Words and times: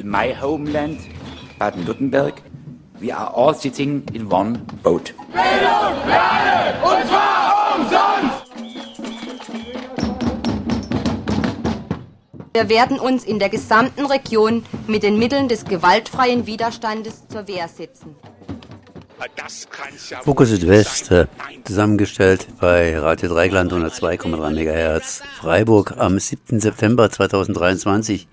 in 0.00 0.10
my 0.10 0.32
homeland, 0.32 0.98
Baden-Württemberg, 1.58 2.42
we 2.98 3.12
are 3.12 3.32
all 3.34 3.54
sitting 3.54 4.02
in 4.14 4.30
one 4.30 4.58
boat. 4.82 5.12
Bildung 5.32 6.00
alle, 6.08 6.74
und 6.82 7.08
zwar 7.08 7.76
umsonst! 7.76 8.50
Wir 12.52 12.68
werden 12.68 12.98
uns 12.98 13.24
in 13.24 13.38
der 13.38 13.48
gesamten 13.48 14.06
Region 14.06 14.64
mit 14.86 15.02
den 15.02 15.18
Mitteln 15.18 15.48
des 15.48 15.64
gewaltfreien 15.64 16.46
Widerstandes 16.46 17.28
zur 17.28 17.46
Wehr 17.46 17.68
setzen. 17.68 18.16
Fokus 20.24 20.48
Südwest, 20.48 21.10
äh, 21.10 21.26
zusammengestellt 21.64 22.46
bei 22.58 22.98
Radio 22.98 23.28
Dreigland 23.28 23.70
102,3 23.70 24.50
MHz, 24.50 25.22
Freiburg 25.38 25.94
am 25.98 26.18
7. 26.18 26.58
September 26.58 27.10
2023 27.10 28.26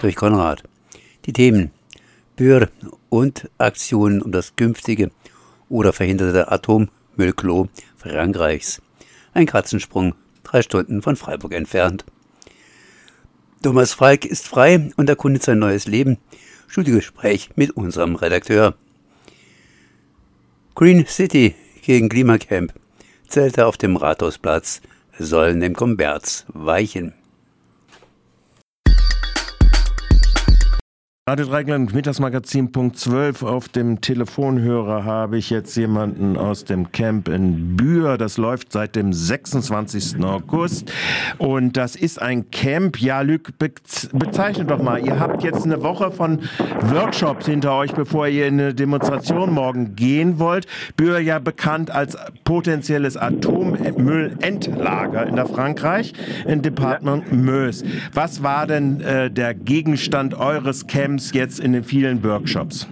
durch 0.00 0.16
Konrad. 0.16 0.62
Die 1.26 1.32
Themen 1.32 1.70
Bür 2.36 2.70
und 3.10 3.50
Aktionen 3.58 4.22
um 4.22 4.32
das 4.32 4.56
künftige 4.56 5.10
oder 5.68 5.92
verhinderte 5.92 6.50
Atommüllklo 6.50 7.68
Frankreichs. 7.96 8.80
Ein 9.34 9.46
Katzensprung, 9.46 10.14
drei 10.42 10.62
Stunden 10.62 11.02
von 11.02 11.16
Freiburg 11.16 11.52
entfernt. 11.52 12.04
Thomas 13.62 13.92
Falk 13.92 14.24
ist 14.24 14.48
frei 14.48 14.90
und 14.96 15.10
erkundet 15.10 15.42
sein 15.42 15.58
neues 15.58 15.86
Leben. 15.86 16.16
Studiogespräch 16.66 17.50
mit 17.56 17.72
unserem 17.72 18.14
Redakteur. 18.16 18.74
Green 20.74 21.06
City 21.06 21.54
gegen 21.82 22.08
Klimacamp. 22.08 22.72
Zelte 23.28 23.66
auf 23.66 23.76
dem 23.76 23.96
Rathausplatz 23.96 24.80
sollen 25.18 25.60
dem 25.60 25.74
Kommerz 25.74 26.46
weichen. 26.48 27.12
Radio 31.28 31.44
Dreigland, 31.46 31.92
Mittagsmagazin 31.94 32.72
Punkt 32.72 32.96
12. 32.96 33.42
Auf 33.42 33.68
dem 33.68 34.00
Telefonhörer 34.00 35.04
habe 35.04 35.36
ich 35.36 35.50
jetzt 35.50 35.76
jemanden 35.76 36.38
aus 36.38 36.64
dem 36.64 36.92
Camp 36.92 37.28
in 37.28 37.76
Bühr. 37.76 38.16
Das 38.16 38.38
läuft 38.38 38.72
seit 38.72 38.96
dem 38.96 39.12
26. 39.12 40.24
August. 40.24 40.90
Und 41.38 41.76
das 41.76 41.94
ist 41.94 42.20
ein 42.20 42.50
Camp. 42.50 43.00
Ja, 43.00 43.20
Lüg, 43.20 43.52
bezeichnet 43.58 44.70
doch 44.70 44.82
mal. 44.82 45.06
Ihr 45.06 45.20
habt 45.20 45.44
jetzt 45.44 45.66
eine 45.66 45.82
Woche 45.82 46.10
von 46.10 46.40
Workshops 46.84 47.44
hinter 47.46 47.76
euch, 47.76 47.92
bevor 47.92 48.26
ihr 48.26 48.48
in 48.48 48.58
eine 48.58 48.74
Demonstration 48.74 49.52
morgen 49.52 49.94
gehen 49.94 50.38
wollt. 50.38 50.66
Bühr 50.96 51.20
ja 51.20 51.38
bekannt 51.38 51.90
als 51.92 52.16
potenzielles 52.44 53.18
Atommüllendlager 53.18 55.26
in 55.26 55.36
der 55.36 55.46
Frankreich, 55.46 56.14
in 56.48 56.62
Departement 56.62 57.30
Meuse. 57.30 57.84
Was 58.14 58.42
war 58.42 58.66
denn 58.66 59.02
äh, 59.02 59.30
der 59.30 59.52
Gegenstand 59.54 60.34
eures 60.34 60.86
Camps? 60.88 61.09
Teams 61.10 61.32
jetzt 61.32 61.58
in 61.58 61.72
den 61.72 61.82
vielen 61.82 62.22
Workshops? 62.22 62.86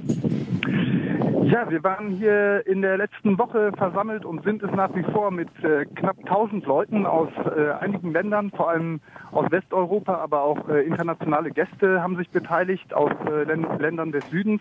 Ja, 1.45 1.71
wir 1.71 1.83
waren 1.83 2.11
hier 2.11 2.67
in 2.67 2.83
der 2.83 2.99
letzten 2.99 3.39
Woche 3.39 3.73
versammelt 3.79 4.25
und 4.25 4.45
sind 4.45 4.63
es 4.63 4.71
nach 4.73 4.95
wie 4.95 5.05
vor 5.05 5.31
mit 5.31 5.49
äh, 5.63 5.87
knapp 5.95 6.19
1000 6.25 6.67
Leuten 6.67 7.07
aus 7.07 7.31
äh, 7.57 7.71
einigen 7.81 8.13
Ländern, 8.13 8.51
vor 8.51 8.71
allem 8.71 9.01
aus 9.31 9.51
Westeuropa, 9.51 10.17
aber 10.17 10.43
auch 10.43 10.69
äh, 10.69 10.83
internationale 10.83 11.51
Gäste 11.51 12.03
haben 12.03 12.17
sich 12.17 12.29
beteiligt 12.29 12.93
aus 12.93 13.13
äh, 13.31 13.45
Ländern 13.45 14.13
des 14.13 14.29
Südens, 14.29 14.61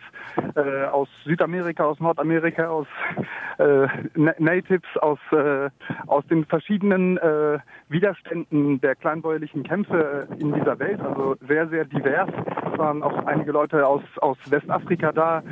äh, 0.55 0.85
aus 0.85 1.09
Südamerika, 1.25 1.83
aus 1.83 1.99
Nordamerika, 1.99 2.67
aus 2.67 2.87
äh, 3.57 3.87
Natives, 4.15 4.87
aus, 5.01 5.19
aus 6.07 6.25
den 6.27 6.45
verschiedenen 6.45 7.19
Widerständen 7.89 8.79
der 8.81 8.95
kleinbäuerlichen 8.95 9.63
Kämpfe 9.63 10.27
in 10.39 10.53
dieser 10.53 10.79
Welt, 10.79 10.99
also 11.01 11.35
sehr, 11.47 11.67
sehr 11.69 11.85
divers. 11.85 12.29
Es 12.71 12.77
waren 12.77 13.03
auch 13.03 13.25
einige 13.25 13.51
Leute 13.51 13.85
aus, 13.85 14.03
aus 14.17 14.37
Westafrika 14.49 15.11
da, 15.11 15.43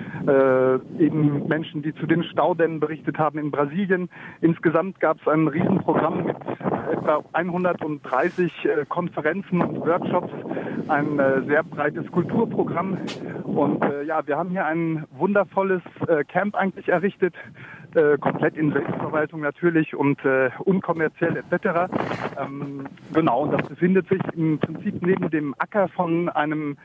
eben 0.99 1.47
Menschen, 1.47 1.81
die 1.81 1.93
zu 1.95 2.05
den 2.05 2.23
Staudämmen 2.23 2.79
berichtet 2.79 3.17
haben 3.17 3.39
in 3.39 3.51
Brasilien. 3.51 4.09
Insgesamt 4.41 4.99
gab 4.99 5.19
es 5.21 5.27
ein 5.27 5.47
Riesenprogramm 5.47 6.25
mit 6.25 6.37
etwa 6.91 7.23
130 7.33 8.65
äh, 8.65 8.85
Konferenzen 8.87 9.61
und 9.61 9.79
Workshops, 9.79 10.31
ein 10.87 11.19
äh, 11.19 11.41
sehr 11.45 11.63
breites 11.63 12.09
Kulturprogramm. 12.11 12.97
Und 13.43 13.83
äh, 13.83 14.03
ja, 14.03 14.25
wir 14.27 14.37
haben 14.37 14.49
hier 14.49 14.65
ein 14.65 15.05
wundervolles 15.11 15.81
Camp 16.27 16.55
eigentlich 16.55 16.89
errichtet, 16.89 17.33
komplett 18.19 18.57
in 18.57 18.73
Selbstverwaltung 18.73 19.39
natürlich 19.39 19.95
und 19.95 20.19
unkommerziell 20.59 21.37
etc. 21.37 21.89
Ähm, 22.37 22.87
genau, 23.13 23.43
und 23.43 23.53
das 23.53 23.67
befindet 23.67 24.09
sich 24.09 24.21
im 24.33 24.59
Prinzip 24.59 25.01
neben 25.01 25.29
dem 25.29 25.55
Acker 25.59 25.87
von 25.87 26.27
einem 26.29 26.77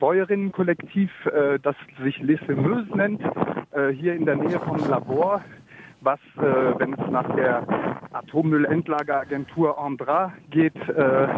Bäuerinnenkollektiv, 0.00 1.10
das 1.62 1.76
sich 2.02 2.20
Les 2.20 2.40
Fameuses 2.40 2.92
nennt, 2.94 3.22
hier 3.92 4.14
in 4.14 4.24
der 4.24 4.36
Nähe 4.36 4.58
vom 4.58 4.78
Labor 4.88 5.40
was, 6.04 6.20
äh, 6.36 6.78
wenn 6.78 6.94
es 6.94 7.10
nach 7.10 7.34
der 7.34 7.66
Atommüllendlageragentur 8.12 9.78
Andra 9.78 10.32
geht, 10.50 10.76
äh, 10.88 11.28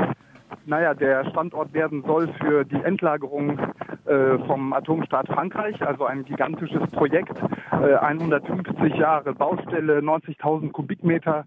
naja, 0.66 0.94
der 0.94 1.24
Standort 1.30 1.72
werden 1.74 2.02
soll 2.06 2.28
für 2.40 2.64
die 2.64 2.82
Endlagerung 2.82 3.58
äh, 4.06 4.38
vom 4.46 4.72
Atomstaat 4.72 5.28
Frankreich, 5.28 5.80
also 5.82 6.04
ein 6.04 6.24
gigantisches 6.24 6.90
Projekt, 6.90 7.36
äh, 7.72 7.94
150 7.94 8.94
Jahre 8.96 9.32
Baustelle, 9.32 10.00
90.000 10.00 10.72
Kubikmeter 10.72 11.44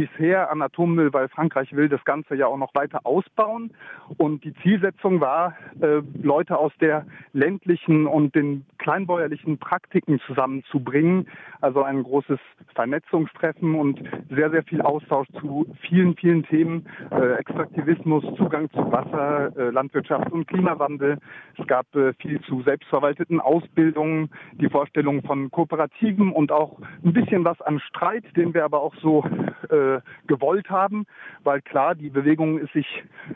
bisher 0.00 0.50
an 0.50 0.62
Atommüll, 0.62 1.12
weil 1.12 1.28
Frankreich 1.28 1.74
will 1.74 1.90
das 1.90 2.02
Ganze 2.04 2.34
ja 2.34 2.46
auch 2.46 2.56
noch 2.56 2.74
weiter 2.74 3.00
ausbauen. 3.04 3.72
Und 4.16 4.44
die 4.44 4.54
Zielsetzung 4.62 5.20
war, 5.20 5.54
äh, 5.82 6.00
Leute 6.22 6.56
aus 6.56 6.72
der 6.80 7.04
ländlichen 7.34 8.06
und 8.06 8.34
den 8.34 8.64
kleinbäuerlichen 8.78 9.58
Praktiken 9.58 10.18
zusammenzubringen. 10.26 11.28
Also 11.60 11.82
ein 11.82 12.02
großes 12.02 12.38
Vernetzungstreffen 12.74 13.74
und 13.74 14.02
sehr, 14.30 14.50
sehr 14.50 14.62
viel 14.62 14.80
Austausch 14.80 15.28
zu 15.38 15.66
vielen, 15.82 16.16
vielen 16.16 16.44
Themen. 16.44 16.86
Äh, 17.10 17.34
Extraktivismus, 17.34 18.24
Zugang 18.38 18.70
zu 18.70 18.90
Wasser, 18.90 19.54
äh, 19.54 19.70
Landwirtschaft 19.70 20.32
und 20.32 20.46
Klimawandel. 20.46 21.18
Es 21.58 21.66
gab 21.66 21.94
äh, 21.94 22.14
viel 22.14 22.40
zu 22.42 22.62
selbstverwalteten 22.62 23.38
Ausbildungen, 23.38 24.30
die 24.52 24.70
Vorstellung 24.70 25.22
von 25.22 25.50
Kooperativen 25.50 26.32
und 26.32 26.52
auch 26.52 26.78
ein 27.04 27.12
bisschen 27.12 27.44
was 27.44 27.60
an 27.60 27.80
Streit, 27.80 28.24
den 28.36 28.54
wir 28.54 28.64
aber 28.64 28.80
auch 28.80 28.94
so 29.02 29.24
äh, 29.68 29.89
gewollt 30.26 30.70
haben, 30.70 31.06
weil 31.44 31.60
klar, 31.62 31.94
die 31.94 32.10
Bewegung 32.10 32.58
ist 32.58 32.72
sich 32.72 32.86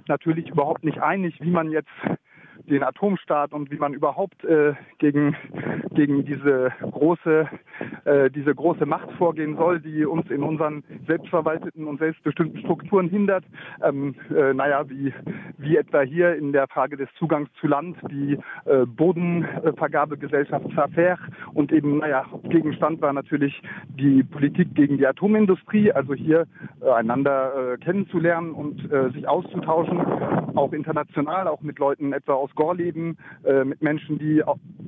natürlich 0.08 0.48
überhaupt 0.48 0.84
nicht 0.84 1.00
einig, 1.00 1.40
wie 1.40 1.50
man 1.50 1.70
jetzt 1.70 1.90
den 2.68 2.82
Atomstaat 2.82 3.52
und 3.52 3.70
wie 3.70 3.76
man 3.76 3.94
überhaupt 3.94 4.44
äh, 4.44 4.74
gegen, 4.98 5.36
gegen 5.94 6.24
diese 6.24 6.72
große, 6.80 7.48
äh, 8.04 8.30
diese 8.30 8.54
große 8.54 8.86
Macht 8.86 9.10
vorgehen 9.12 9.56
soll, 9.56 9.80
die 9.80 10.04
uns 10.04 10.30
in 10.30 10.42
unseren 10.42 10.82
selbstverwalteten 11.06 11.86
und 11.86 11.98
selbstbestimmten 11.98 12.60
Strukturen 12.60 13.08
hindert. 13.08 13.44
Ähm, 13.82 14.14
äh, 14.34 14.54
naja, 14.54 14.88
wie, 14.88 15.12
wie 15.58 15.76
etwa 15.76 16.00
hier 16.00 16.34
in 16.36 16.52
der 16.52 16.66
Frage 16.68 16.96
des 16.96 17.08
Zugangs 17.18 17.48
zu 17.60 17.66
Land, 17.66 17.96
die 18.10 18.38
äh, 18.64 18.86
Bodenvergabegesellschaft 18.86 20.66
Safer 20.74 21.18
und 21.52 21.72
eben, 21.72 21.98
naja, 21.98 22.24
Gegenstand 22.44 23.00
war 23.02 23.12
natürlich 23.12 23.62
die 23.88 24.22
Politik 24.22 24.74
gegen 24.74 24.98
die 24.98 25.06
Atomindustrie, 25.06 25.92
also 25.92 26.14
hier 26.14 26.46
äh, 26.80 26.90
einander 26.90 27.74
äh, 27.74 27.76
kennenzulernen 27.78 28.52
und 28.52 28.90
äh, 28.90 29.10
sich 29.10 29.28
auszutauschen, 29.28 30.00
auch 30.56 30.72
international, 30.72 31.48
auch 31.48 31.60
mit 31.60 31.78
Leuten 31.78 32.12
etwa 32.12 32.34
aus 32.34 32.53
Gorleben, 32.54 33.16
äh, 33.44 33.64
mit 33.64 33.82
Menschen, 33.82 34.18
die, 34.18 34.42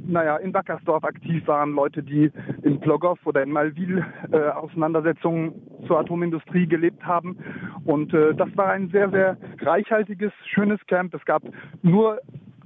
naja, 0.06 0.36
in 0.36 0.54
Wackersdorf 0.54 1.04
aktiv 1.04 1.46
waren, 1.46 1.72
Leute, 1.72 2.02
die 2.02 2.30
in 2.62 2.80
Plogow 2.80 3.18
oder 3.26 3.42
in 3.42 3.50
Malwil 3.50 4.04
äh, 4.32 4.36
Auseinandersetzungen 4.50 5.54
zur 5.86 5.98
Atomindustrie 5.98 6.66
gelebt 6.66 7.04
haben. 7.04 7.38
Und 7.84 8.12
äh, 8.14 8.34
das 8.34 8.48
war 8.56 8.70
ein 8.70 8.88
sehr, 8.90 9.10
sehr 9.10 9.36
reichhaltiges, 9.60 10.32
schönes 10.46 10.80
Camp. 10.86 11.14
Es 11.14 11.24
gab 11.24 11.42
nur 11.82 12.20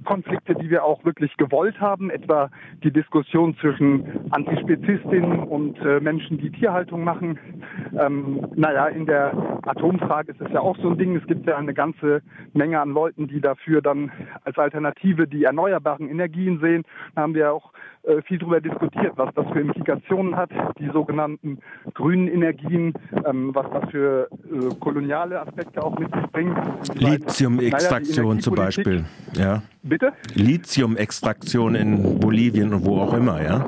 Konflikte, 0.05 0.55
die 0.55 0.69
wir 0.69 0.83
auch 0.83 1.03
wirklich 1.05 1.35
gewollt 1.37 1.79
haben, 1.79 2.09
etwa 2.09 2.49
die 2.83 2.91
Diskussion 2.91 3.55
zwischen 3.57 4.31
Antispezistinnen 4.31 5.39
und 5.43 5.79
äh, 5.79 5.99
Menschen, 5.99 6.37
die 6.37 6.51
Tierhaltung 6.51 7.03
machen. 7.03 7.39
Ähm, 7.99 8.47
naja, 8.55 8.87
in 8.87 9.05
der 9.05 9.33
Atomfrage 9.65 10.31
ist 10.31 10.41
es 10.41 10.51
ja 10.51 10.61
auch 10.61 10.77
so 10.77 10.89
ein 10.89 10.97
Ding. 10.97 11.15
Es 11.15 11.25
gibt 11.27 11.47
ja 11.47 11.57
eine 11.57 11.73
ganze 11.73 12.21
Menge 12.53 12.79
an 12.79 12.91
Leuten, 12.91 13.27
die 13.27 13.41
dafür 13.41 13.81
dann 13.81 14.11
als 14.43 14.57
Alternative 14.57 15.27
die 15.27 15.43
erneuerbaren 15.43 16.09
Energien 16.09 16.59
sehen. 16.59 16.83
Da 17.15 17.21
haben 17.21 17.35
wir 17.35 17.53
auch 17.53 17.71
äh, 18.03 18.21
viel 18.23 18.39
darüber 18.39 18.61
diskutiert, 18.61 19.13
was 19.15 19.33
das 19.35 19.45
für 19.51 19.59
Implikationen 19.59 20.35
hat, 20.35 20.49
die 20.79 20.89
sogenannten 20.91 21.59
grünen 21.93 22.27
Energien, 22.27 22.93
ähm, 23.25 23.53
was 23.53 23.65
das 23.71 23.89
für 23.91 24.27
äh, 24.31 24.75
koloniale 24.79 25.39
Aspekte 25.39 25.83
auch 25.83 25.97
mit 25.99 26.13
sich 26.13 26.25
bringt. 26.31 26.57
Lithium-Extraktion 26.95 28.27
naja, 28.27 28.39
zum 28.39 28.55
Beispiel. 28.55 29.05
Ja. 29.33 29.61
Bitte? 29.83 30.13
Lithium-Extraktion 30.33 31.75
in 31.75 32.19
Bolivien 32.19 32.73
und 32.73 32.85
wo 32.85 32.99
auch 32.99 33.13
immer, 33.13 33.41
ja? 33.41 33.65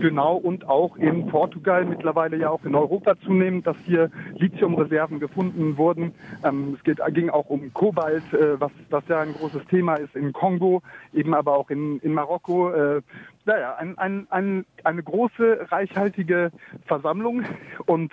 Genau, 0.00 0.36
und 0.36 0.68
auch 0.68 0.96
in 0.96 1.26
Portugal, 1.26 1.84
mittlerweile 1.84 2.36
ja 2.36 2.50
auch 2.50 2.64
in 2.64 2.74
Europa 2.74 3.14
zunehmend, 3.24 3.66
dass 3.66 3.76
hier 3.86 4.10
Lithiumreserven 4.34 5.20
gefunden 5.20 5.78
wurden. 5.78 6.12
Ähm, 6.44 6.74
es 6.76 6.84
geht, 6.84 7.00
ging 7.14 7.30
auch 7.30 7.48
um 7.48 7.72
Kobalt, 7.72 8.22
äh, 8.32 8.60
was, 8.60 8.72
was 8.90 9.04
ja 9.08 9.20
ein 9.20 9.32
großes 9.32 9.64
Thema 9.70 9.94
ist 9.94 10.14
in 10.14 10.32
Kongo, 10.32 10.82
eben 11.14 11.34
aber 11.34 11.56
auch 11.56 11.70
in, 11.70 11.98
in 12.00 12.12
Marokko. 12.12 12.70
Äh, 12.72 13.02
naja, 13.46 13.76
ein, 13.76 13.96
ein, 13.96 14.26
ein, 14.30 14.66
eine 14.82 15.02
große, 15.02 15.66
reichhaltige 15.70 16.50
Versammlung. 16.86 17.44
Und 17.86 18.12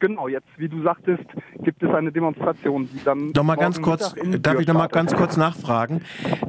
genau, 0.00 0.26
jetzt, 0.26 0.48
wie 0.56 0.68
du 0.68 0.82
sagtest, 0.82 1.24
gibt 1.62 1.82
es 1.82 1.90
eine 1.90 2.10
Demonstration, 2.10 2.88
die 2.92 3.02
dann. 3.04 3.30
Noch 3.30 3.44
mal 3.44 3.54
ganz 3.54 3.80
kurz, 3.80 4.14
darf 4.40 4.58
ich 4.58 4.66
noch 4.66 4.74
mal 4.74 4.88
ganz 4.88 5.14
kurz 5.14 5.36
nachfragen? 5.36 6.02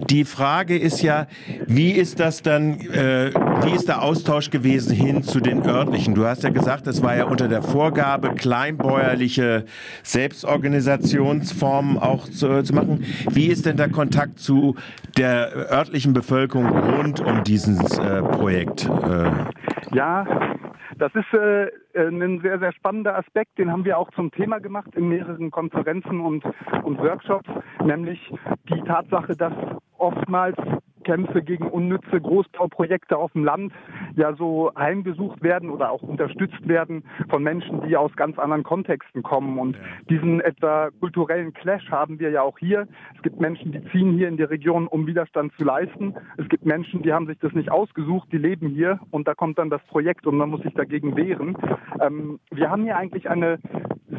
Die 0.09 0.25
Frage 0.25 0.77
ist 0.77 1.01
ja, 1.03 1.27
wie 1.67 1.91
ist 1.91 2.19
das 2.19 2.41
dann, 2.41 2.79
äh, 2.79 3.31
wie 3.63 3.75
ist 3.75 3.87
der 3.87 4.01
Austausch 4.01 4.49
gewesen 4.49 4.95
hin 4.95 5.21
zu 5.21 5.39
den 5.39 5.63
örtlichen? 5.63 6.15
Du 6.15 6.25
hast 6.25 6.43
ja 6.43 6.49
gesagt, 6.49 6.87
es 6.87 7.03
war 7.03 7.15
ja 7.15 7.25
unter 7.25 7.47
der 7.47 7.61
Vorgabe, 7.61 8.33
kleinbäuerliche 8.33 9.65
Selbstorganisationsformen 10.01 11.99
auch 11.99 12.27
zu, 12.27 12.63
zu 12.63 12.73
machen. 12.73 13.05
Wie 13.29 13.47
ist 13.47 13.67
denn 13.67 13.77
der 13.77 13.89
Kontakt 13.89 14.39
zu 14.39 14.75
der 15.17 15.51
örtlichen 15.71 16.13
Bevölkerung 16.13 16.67
rund 16.67 17.19
um 17.19 17.43
dieses 17.43 17.79
äh, 17.99 18.22
Projekt? 18.31 18.89
Äh? 18.89 19.95
Ja, 19.95 20.25
das 20.97 21.13
ist 21.15 21.33
äh, 21.33 21.69
ein 21.95 22.39
sehr, 22.41 22.59
sehr 22.59 22.71
spannender 22.73 23.17
Aspekt, 23.17 23.57
den 23.57 23.71
haben 23.71 23.85
wir 23.85 23.97
auch 23.97 24.11
zum 24.11 24.31
Thema 24.31 24.59
gemacht 24.59 24.95
in 24.95 25.09
mehreren 25.09 25.51
Konferenzen 25.51 26.19
und, 26.19 26.43
und 26.83 26.97
Workshops, 26.99 27.49
nämlich 27.83 28.19
die 28.69 28.81
Tatsache, 28.81 29.35
dass 29.35 29.53
oftmals 29.97 30.57
Kämpfe 31.03 31.41
gegen 31.41 31.69
unnütze 31.69 32.19
Großbauprojekte 32.19 33.17
auf 33.17 33.31
dem 33.33 33.43
Land 33.43 33.73
ja 34.15 34.35
so 34.35 34.71
heimgesucht 34.77 35.41
werden 35.43 35.69
oder 35.69 35.91
auch 35.91 36.01
unterstützt 36.01 36.67
werden 36.67 37.03
von 37.29 37.43
Menschen, 37.43 37.81
die 37.87 37.97
aus 37.97 38.15
ganz 38.15 38.37
anderen 38.39 38.63
Kontexten 38.63 39.23
kommen. 39.23 39.57
Und 39.57 39.77
diesen 40.09 40.41
etwa 40.41 40.89
kulturellen 40.99 41.53
Clash 41.53 41.89
haben 41.89 42.19
wir 42.19 42.29
ja 42.29 42.41
auch 42.41 42.57
hier. 42.59 42.87
Es 43.15 43.21
gibt 43.21 43.39
Menschen, 43.39 43.71
die 43.71 43.83
ziehen 43.91 44.13
hier 44.13 44.27
in 44.27 44.37
die 44.37 44.43
Region, 44.43 44.87
um 44.87 45.07
Widerstand 45.07 45.53
zu 45.57 45.63
leisten. 45.63 46.15
Es 46.37 46.47
gibt 46.49 46.65
Menschen, 46.65 47.01
die 47.01 47.13
haben 47.13 47.27
sich 47.27 47.39
das 47.39 47.53
nicht 47.53 47.71
ausgesucht, 47.71 48.29
die 48.31 48.37
leben 48.37 48.69
hier 48.69 48.99
und 49.11 49.27
da 49.27 49.33
kommt 49.33 49.57
dann 49.57 49.69
das 49.69 49.81
Projekt 49.87 50.27
und 50.27 50.37
man 50.37 50.49
muss 50.49 50.61
sich 50.61 50.73
dagegen 50.73 51.15
wehren. 51.15 51.57
Ähm, 52.01 52.39
wir 52.51 52.69
haben 52.69 52.83
hier 52.83 52.97
eigentlich 52.97 53.29
eine 53.29 53.59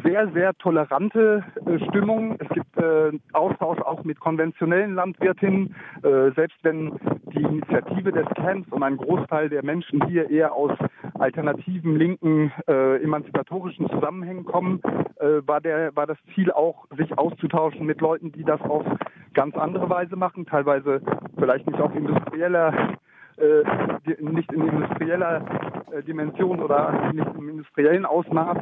sehr, 0.03 0.29
sehr 0.33 0.53
tolerante 0.55 1.43
äh, 1.65 1.79
Stimmung. 1.89 2.37
Es 2.39 2.49
gibt 2.49 2.77
äh, 2.77 3.11
Austausch 3.33 3.79
auch 3.79 4.03
mit 4.03 4.19
konventionellen 4.19 4.95
Landwirtinnen, 4.95 5.75
äh, 6.03 6.31
selbst 6.35 6.57
wenn 6.63 6.99
die 7.33 7.41
Initiative 7.41 8.11
des 8.11 8.25
Camps 8.35 8.71
und 8.71 8.83
ein 8.83 8.97
Großteil 8.97 9.49
der 9.49 9.63
Menschen 9.63 9.84
hier 10.07 10.29
eher 10.29 10.53
aus 10.53 10.71
alternativen, 11.19 11.95
linken, 11.95 12.51
äh, 12.67 13.01
emanzipatorischen 13.03 13.89
Zusammenhängen 13.89 14.45
kommen, 14.45 14.81
äh, 15.19 15.45
war, 15.45 15.61
der, 15.61 15.95
war 15.95 16.07
das 16.07 16.17
Ziel 16.33 16.51
auch, 16.51 16.85
sich 16.97 17.17
auszutauschen 17.17 17.85
mit 17.85 18.01
Leuten, 18.01 18.31
die 18.31 18.43
das 18.43 18.61
auf 18.61 18.85
ganz 19.33 19.55
andere 19.55 19.89
Weise 19.89 20.15
machen, 20.15 20.45
teilweise 20.45 21.01
vielleicht 21.37 21.67
nicht 21.67 21.79
auf 21.79 21.95
industrieller 21.95 22.95
äh, 23.37 23.63
nicht 24.19 24.51
in 24.51 24.65
industrieller 24.65 25.43
äh, 25.91 26.01
Dimension 26.03 26.61
oder 26.61 27.11
nicht 27.11 27.27
im 27.37 27.49
industriellen 27.49 28.05
Ausmaß, 28.05 28.57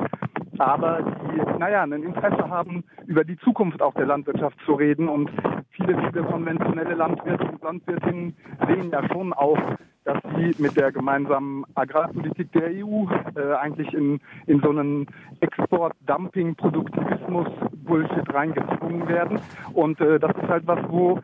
aber 0.57 0.99
die, 1.01 1.59
naja, 1.59 1.83
ein 1.83 1.91
Interesse 1.91 2.49
haben, 2.49 2.83
über 3.05 3.23
die 3.23 3.37
Zukunft 3.37 3.81
auch 3.81 3.93
der 3.93 4.05
Landwirtschaft 4.05 4.57
zu 4.65 4.73
reden. 4.73 5.09
Und 5.09 5.29
viele, 5.71 5.95
viele 5.95 6.23
konventionelle 6.23 6.95
Landwirte 6.95 7.45
und 7.45 7.61
Landwirtinnen 7.61 8.35
sehen 8.67 8.89
ja 8.91 9.07
schon 9.09 9.33
auch, 9.33 9.59
dass 10.05 10.17
sie 10.35 10.55
mit 10.57 10.75
der 10.75 10.91
gemeinsamen 10.91 11.63
Agrarpolitik 11.75 12.51
der 12.51 12.71
EU 12.83 13.05
äh, 13.35 13.53
eigentlich 13.55 13.93
in, 13.93 14.19
in 14.47 14.59
so 14.61 14.69
einen 14.69 15.07
Export-Dumping-Produktivismus-Bullshit 15.39 18.33
reingezwungen 18.33 19.07
werden. 19.07 19.39
Und 19.73 20.01
äh, 20.01 20.19
das 20.19 20.35
ist 20.35 20.49
halt 20.49 20.67
was, 20.67 20.79
wo 20.89 21.21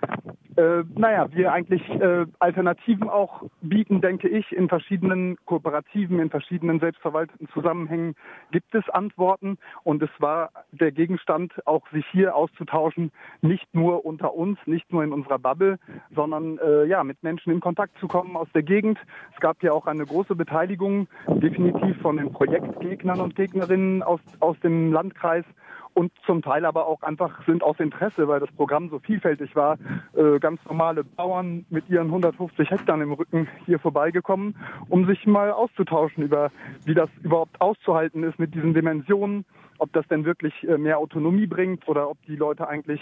äh, 0.60 0.84
naja, 0.96 1.28
wir 1.32 1.54
eigentlich 1.54 1.88
äh, 1.90 2.26
Alternativen 2.40 3.10
auch 3.10 3.44
bieten, 3.62 4.02
denke 4.02 4.28
ich. 4.28 4.52
In 4.52 4.68
verschiedenen 4.68 5.38
Kooperativen, 5.46 6.20
in 6.20 6.30
verschiedenen 6.30 6.82
selbstverwalteten 6.82 7.48
Zusammenhängen 7.54 8.16
gibt 8.52 8.76
es 8.76 8.88
Antworten. 8.90 9.58
Und 9.84 10.04
es 10.04 10.10
war 10.20 10.50
der 10.72 10.92
Gegenstand, 10.92 11.54
auch 11.66 11.88
sich 11.92 12.06
hier 12.12 12.36
auszutauschen, 12.36 13.12
nicht 13.42 13.74
nur 13.74 14.06
unter 14.06 14.34
uns, 14.34 14.60
nicht 14.66 14.92
nur 14.92 15.04
in 15.04 15.14
unserer 15.14 15.40
Bubble, 15.40 15.80
sondern 16.14 16.58
äh, 16.58 16.84
ja, 16.86 17.06
mit 17.06 17.24
Menschen 17.24 17.54
in 17.54 17.62
Kontakt 17.62 17.98
zu 18.00 18.08
kommen 18.08 18.36
aus 18.36 18.50
der 18.54 18.64
Gegend. 18.64 19.00
Es 19.34 19.40
gab 19.40 19.64
ja 19.64 19.72
auch 19.72 19.88
eine 19.88 20.06
große 20.06 20.36
Beteiligung, 20.36 21.08
definitiv 21.28 22.02
von 22.02 22.18
den 22.18 22.34
Projektgegnern 22.34 23.22
und 23.22 23.36
Gegnerinnen 23.38 24.04
aus, 24.04 24.20
aus 24.42 24.60
dem 24.60 24.92
Landkreis 24.92 25.46
und 25.94 26.12
zum 26.26 26.42
Teil 26.42 26.66
aber 26.66 26.88
auch 26.88 27.02
einfach 27.02 27.46
sind 27.46 27.64
aus 27.64 27.80
Interesse, 27.80 28.28
weil 28.28 28.40
das 28.40 28.52
Programm 28.52 28.90
so 28.90 29.00
vielfältig 29.00 29.56
war, 29.56 29.78
äh, 30.16 30.40
ganz 30.40 30.60
normale 30.66 31.04
Bauern 31.04 31.66
mit 31.70 31.90
ihren 31.90 32.08
150 32.08 32.70
Hektar 32.70 33.02
im 33.02 33.12
Rücken 33.12 33.48
hier 33.66 33.80
vorbeigekommen, 33.80 34.56
um 34.88 35.06
sich 35.08 35.26
mal 35.26 35.52
auszutauschen 35.52 36.24
über, 36.24 36.52
wie 36.86 36.94
das 36.94 37.10
überhaupt 37.24 37.60
auszuhalten 37.60 38.24
ist 38.24 38.40
mit 38.40 38.54
diesen 38.54 38.74
Dimensionen, 38.74 39.46
ob 39.80 39.92
das 39.94 40.08
denn 40.08 40.26
wirklich 40.26 40.54
äh, 40.68 40.78
mehr 40.78 41.00
Autonomie 41.00 41.48
bringt 41.48 41.88
oder 41.88 42.10
ob 42.10 42.18
die 42.28 42.36
Leute 42.36 42.68
eigentlich, 42.68 43.02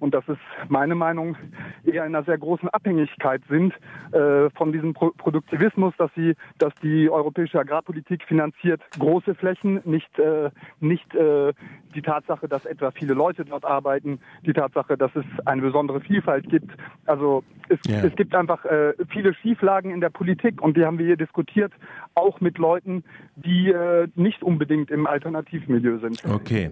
und 0.00 0.14
das 0.14 0.26
ist 0.28 0.40
meine 0.68 0.94
Meinung, 0.94 1.36
eher 1.84 2.04
in 2.04 2.14
einer 2.14 2.24
sehr 2.24 2.38
großen 2.38 2.68
Abhängigkeit 2.70 3.42
sind 3.48 3.72
äh, 4.12 4.50
von 4.50 4.72
diesem 4.72 4.94
Pro 4.94 5.12
Produktivismus, 5.16 5.94
dass 5.96 6.10
sie, 6.14 6.34
dass 6.58 6.74
die 6.82 7.08
europäische 7.08 7.58
Agrarpolitik 7.58 8.24
finanziert 8.24 8.80
große 8.98 9.34
Flächen, 9.34 9.80
nicht, 9.84 10.18
äh, 10.18 10.50
nicht 10.80 11.14
äh, 11.14 11.52
die 11.94 12.02
Tatsache, 12.02 12.48
dass 12.48 12.64
etwa 12.64 12.90
viele 12.90 13.14
Leute 13.14 13.44
dort 13.44 13.64
arbeiten, 13.64 14.20
die 14.44 14.52
Tatsache, 14.52 14.96
dass 14.96 15.14
es 15.14 15.24
eine 15.46 15.62
besondere 15.62 16.00
Vielfalt 16.00 16.48
gibt. 16.48 16.70
Also 17.06 17.44
es, 17.68 17.78
ja. 17.86 18.04
es 18.04 18.14
gibt 18.16 18.34
einfach 18.34 18.64
äh, 18.64 18.94
viele 19.08 19.34
Schieflagen 19.34 19.90
in 19.90 20.00
der 20.00 20.10
Politik 20.10 20.60
und 20.60 20.76
die 20.76 20.84
haben 20.84 20.98
wir 20.98 21.06
hier 21.06 21.16
diskutiert, 21.16 21.72
auch 22.14 22.40
mit 22.40 22.58
Leuten, 22.58 23.04
die 23.36 23.70
äh, 23.70 24.08
nicht 24.14 24.42
unbedingt 24.42 24.90
im 24.90 25.06
Alternativmilieu 25.06 25.98
sind. 25.98 26.13
Okay. 26.28 26.70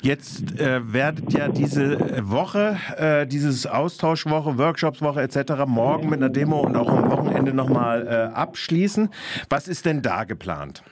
Jetzt 0.00 0.58
äh, 0.60 0.92
werdet 0.92 1.32
ja 1.32 1.48
diese 1.48 2.28
Woche, 2.28 2.76
äh, 2.96 3.26
dieses 3.26 3.66
Austauschwoche, 3.66 4.58
Workshopswoche 4.58 5.22
etc. 5.22 5.64
morgen 5.66 6.08
mit 6.08 6.20
einer 6.20 6.28
Demo 6.28 6.60
und 6.60 6.76
auch 6.76 6.88
am 6.88 7.10
Wochenende 7.10 7.54
nochmal 7.54 8.06
äh, 8.06 8.34
abschließen. 8.34 9.08
Was 9.48 9.68
ist 9.68 9.86
denn 9.86 10.02
da 10.02 10.24
geplant? 10.24 10.82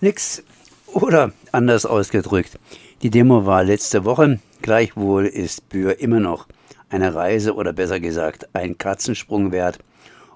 Nix. 0.00 0.42
Oder 0.86 1.32
anders 1.52 1.84
ausgedrückt. 1.84 2.58
Die 3.02 3.10
Demo 3.10 3.44
war 3.44 3.62
letzte 3.62 4.04
Woche. 4.04 4.40
Gleichwohl 4.62 5.26
ist 5.26 5.68
Bühr 5.68 6.00
immer 6.00 6.20
noch 6.20 6.46
eine 6.88 7.14
Reise 7.14 7.54
oder 7.54 7.72
besser 7.72 8.00
gesagt 8.00 8.48
ein 8.54 8.78
Katzensprung 8.78 9.52
wert 9.52 9.78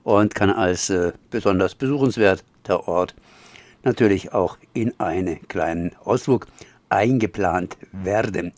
und 0.03 0.35
kann 0.35 0.51
als 0.51 0.91
äh, 0.91 1.13
besonders 1.31 1.75
besuchenswerter 1.75 2.87
Ort 2.87 3.15
natürlich 3.85 4.33
auch 4.33 4.59
in 4.75 4.99
einen 5.01 5.47
kleinen 5.49 5.93
Ausflug 6.05 6.47
eingeplant 6.93 7.77
werden. 7.93 8.53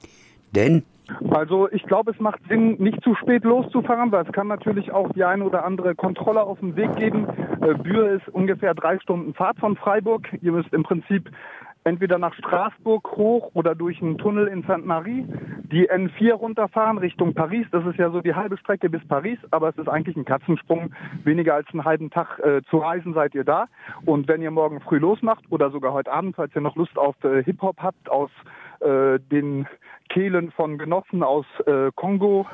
Denn 0.55 0.85
also 1.31 1.69
ich 1.71 1.83
glaube, 1.83 2.12
es 2.12 2.21
macht 2.21 2.41
Sinn, 2.49 2.76
nicht 2.79 3.03
zu 3.03 3.14
spät 3.14 3.45
loszufahren, 3.45 4.11
weil 4.11 4.25
es 4.25 4.33
kann 4.33 4.47
natürlich 4.47 4.91
auch 4.91 5.12
die 5.12 5.25
eine 5.25 5.45
oder 5.45 5.64
andere 5.64 5.95
Kontrolle 5.95 6.43
auf 6.43 6.61
dem 6.61 6.76
Weg 6.76 6.97
geben. 6.97 7.26
Äh, 7.61 7.75
Bühr 7.75 8.12
ist 8.12 8.29
ungefähr 8.31 8.75
drei 8.75 8.99
Stunden 8.99 9.35
Fahrt 9.35 9.59
von 9.59 9.76
Freiburg. 9.76 10.29
Ihr 10.41 10.53
müsst 10.53 10.73
im 10.73 10.83
Prinzip 10.83 11.31
entweder 11.85 12.19
nach 12.19 12.35
Straßburg 12.35 13.12
hoch 13.12 13.50
oder 13.55 13.75
durch 13.75 14.00
einen 14.03 14.19
Tunnel 14.19 14.49
in 14.49 14.62
St. 14.64 14.85
Marie, 14.85 15.26
die 15.71 15.91
N4 15.91 16.33
runterfahren 16.33 16.99
Richtung 16.99 17.35
Paris. 17.35 17.67
Das 17.71 17.85
ist 17.87 17.99
ja 17.99 18.11
so 18.11 18.21
die 18.21 18.35
halbe 18.35 18.57
Strecke 18.57 18.88
bis 18.88 19.07
Paris, 19.07 19.38
aber 19.50 19.69
es 19.69 19.76
ist 19.76 19.88
eigentlich 19.88 20.17
ein 20.17 20.25
Katzensprung. 20.25 20.95
Weniger 21.25 21.55
als 21.55 21.69
einen 21.73 21.85
halben 21.85 22.11
Tag 22.11 22.38
äh, 22.41 22.62
zu 22.71 22.79
reisen 22.79 23.12
seid 23.12 23.35
ihr 23.35 23.45
da. 23.45 23.67
Und 24.07 24.29
wenn 24.29 24.43
ihr 24.43 24.50
morgen 24.50 24.81
früh 24.81 24.99
losmacht 24.99 25.45
oder 25.50 25.71
sogar 25.71 25.93
heute 25.93 26.11
Abend, 26.11 26.37
falls 26.37 26.55
ihr 26.55 26.62
noch 26.62 26.76
Lust 26.76 26.97
auf 26.99 27.17
äh, 27.23 27.43
Hip-Hop 27.45 27.76
habt 27.81 28.11
aus 28.11 28.31
äh, 28.81 29.19
den 29.19 29.67
Kehlen 30.09 30.50
von 30.53 30.79
Genossen 30.79 31.23
aus 31.23 31.47
äh, 31.67 31.91
Kongo 31.95 32.47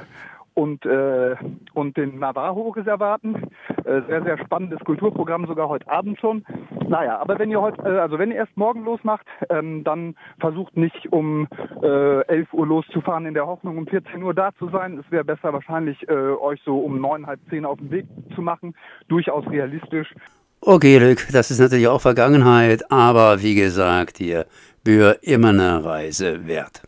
und, 0.61 0.85
äh, 0.85 1.37
und 1.73 1.97
den 1.97 2.19
Navajo-Reservaten. 2.19 3.49
Äh, 3.85 4.03
sehr, 4.09 4.23
sehr 4.23 4.39
spannendes 4.39 4.81
Kulturprogramm, 4.81 5.47
sogar 5.47 5.71
heute 5.71 5.89
Abend 5.89 6.21
schon. 6.21 6.45
Naja, 6.87 7.19
aber 7.19 7.39
wenn 7.39 7.51
ihr 7.51 7.63
heute, 7.63 7.81
äh, 7.83 7.99
also 7.99 8.19
wenn 8.19 8.31
ihr 8.31 8.37
erst 8.37 8.57
morgen 8.57 8.85
losmacht, 8.85 9.27
ähm, 9.49 9.85
dann 9.85 10.17
versucht 10.39 10.77
nicht 10.77 11.11
um 11.13 11.49
äh, 11.83 12.21
11 12.27 12.53
Uhr 12.53 12.67
loszufahren 12.67 13.25
in 13.25 13.33
der 13.33 13.47
Hoffnung, 13.47 13.79
um 13.79 13.87
14 13.87 14.23
Uhr 14.23 14.35
da 14.35 14.51
zu 14.59 14.69
sein. 14.69 14.99
Es 14.99 15.11
wäre 15.11 15.25
besser 15.25 15.55
wahrscheinlich, 15.55 16.07
äh, 16.09 16.13
euch 16.13 16.61
so 16.65 16.79
um 16.79 17.01
neun, 17.01 17.27
halb 17.27 17.41
zehn 17.49 17.65
auf 17.65 17.79
den 17.79 17.91
Weg 17.91 18.07
zu 18.35 18.43
machen. 18.43 18.75
Durchaus 19.09 19.49
realistisch. 19.49 20.13
Okay, 20.61 20.99
Lück, 20.99 21.27
das 21.33 21.51
ist 21.51 21.59
natürlich 21.59 21.89
auch 21.89 22.03
Vergangenheit, 22.03 22.83
aber 22.91 23.43
wie 23.43 23.55
gesagt, 23.55 24.19
hier 24.19 24.45
Bühr 24.85 25.17
immer 25.23 25.49
eine 25.49 25.83
Reise 25.83 26.47
wert. 26.47 26.83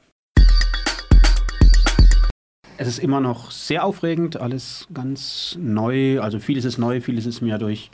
Es 2.78 2.88
ist 2.88 2.98
immer 2.98 3.20
noch 3.20 3.50
sehr 3.50 3.84
aufregend, 3.84 4.40
alles 4.40 4.88
ganz 4.92 5.56
neu. 5.60 6.20
Also 6.20 6.38
vieles 6.38 6.64
ist 6.64 6.78
neu, 6.78 7.00
vieles 7.00 7.26
ist 7.26 7.40
mir 7.40 7.58
durch 7.58 7.90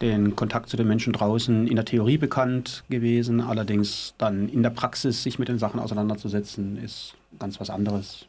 den 0.00 0.34
Kontakt 0.34 0.68
zu 0.68 0.76
den 0.76 0.88
Menschen 0.88 1.12
draußen 1.12 1.68
in 1.68 1.76
der 1.76 1.84
Theorie 1.84 2.18
bekannt 2.18 2.82
gewesen. 2.90 3.40
Allerdings 3.40 4.14
dann 4.18 4.48
in 4.48 4.62
der 4.62 4.70
Praxis 4.70 5.22
sich 5.22 5.38
mit 5.38 5.48
den 5.48 5.58
Sachen 5.58 5.78
auseinanderzusetzen, 5.78 6.76
ist 6.76 7.14
ganz 7.38 7.60
was 7.60 7.70
anderes. 7.70 8.26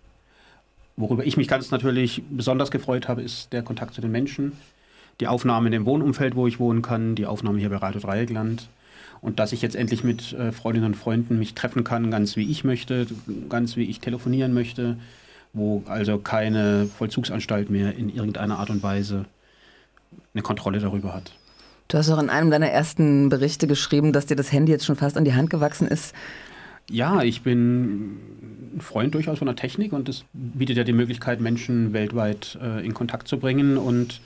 Worüber 0.96 1.26
ich 1.26 1.38
mich 1.38 1.48
ganz 1.48 1.72
natürlich 1.72 2.22
besonders 2.30 2.70
gefreut 2.70 3.08
habe, 3.08 3.24
ist 3.24 3.52
der 3.52 3.64
Kontakt 3.64 3.96
zu 3.96 4.02
den 4.02 4.12
Menschen, 4.12 4.52
die 5.20 5.28
Aufnahme 5.28 5.68
in 5.68 5.72
dem 5.72 5.86
Wohnumfeld, 5.86 6.36
wo 6.36 6.46
ich 6.46 6.60
wohnen 6.60 6.84
kann, 6.84 7.16
die 7.16 7.26
Aufnahme 7.26 7.58
hier 7.58 7.70
bei 7.70 7.78
Radio 7.78 8.00
Dreieckland 8.00 8.70
und 9.22 9.40
dass 9.40 9.54
ich 9.54 9.64
jetzt 9.64 9.76
endlich 9.76 10.04
mit 10.04 10.34
äh, 10.34 10.52
Freundinnen 10.52 10.86
und 10.86 10.96
Freunden 10.96 11.40
mich 11.40 11.56
treffen 11.56 11.84
kann, 11.84 12.12
ganz 12.12 12.36
wie 12.36 12.50
ich 12.50 12.64
möchte, 12.64 13.08
ganz 13.50 13.76
wie 13.76 13.86
ich 13.86 14.00
telefonieren 14.00 14.54
möchte, 14.54 14.98
wo 15.54 15.84
also 15.88 16.18
keine 16.18 16.88
Vollzugsanstalt 16.88 17.70
mehr 17.70 17.96
in 17.96 18.10
irgendeiner 18.10 18.60
Art 18.60 18.70
und 18.70 18.84
Weise 18.84 19.26
eine 20.34 20.42
Kontrolle 20.42 20.80
darüber 20.80 21.14
hat. 21.14 21.34
Du 21.88 21.98
hast 21.98 22.10
auch 22.10 22.22
in 22.22 22.30
einem 22.30 22.50
deiner 22.50 22.70
ersten 22.70 23.30
Berichte 23.30 23.68
geschrieben, 23.68 24.14
dass 24.14 24.26
dir 24.26 24.36
das 24.36 24.52
Handy 24.52 24.72
jetzt 24.72 24.86
schon 24.86 24.96
fast 24.96 25.16
an 25.16 25.26
die 25.26 25.34
Hand 25.34 25.50
gewachsen 25.50 25.88
ist. 25.88 26.16
Ja, 26.90 27.22
ich 27.22 27.44
bin 27.44 28.18
ein 28.76 28.82
Freund 28.82 29.14
durchaus 29.14 29.38
von 29.38 29.46
der 29.46 29.56
Technik 29.56 29.94
und 29.94 30.10
das 30.10 30.26
bietet 30.34 30.76
ja 30.76 30.84
die 30.84 30.94
Möglichkeit, 30.94 31.40
Menschen 31.40 31.94
weltweit 31.94 32.58
äh, 32.62 32.86
in 32.86 32.94
Kontakt 32.94 33.28
zu 33.28 33.38
bringen. 33.38 33.78
Und 33.78 34.22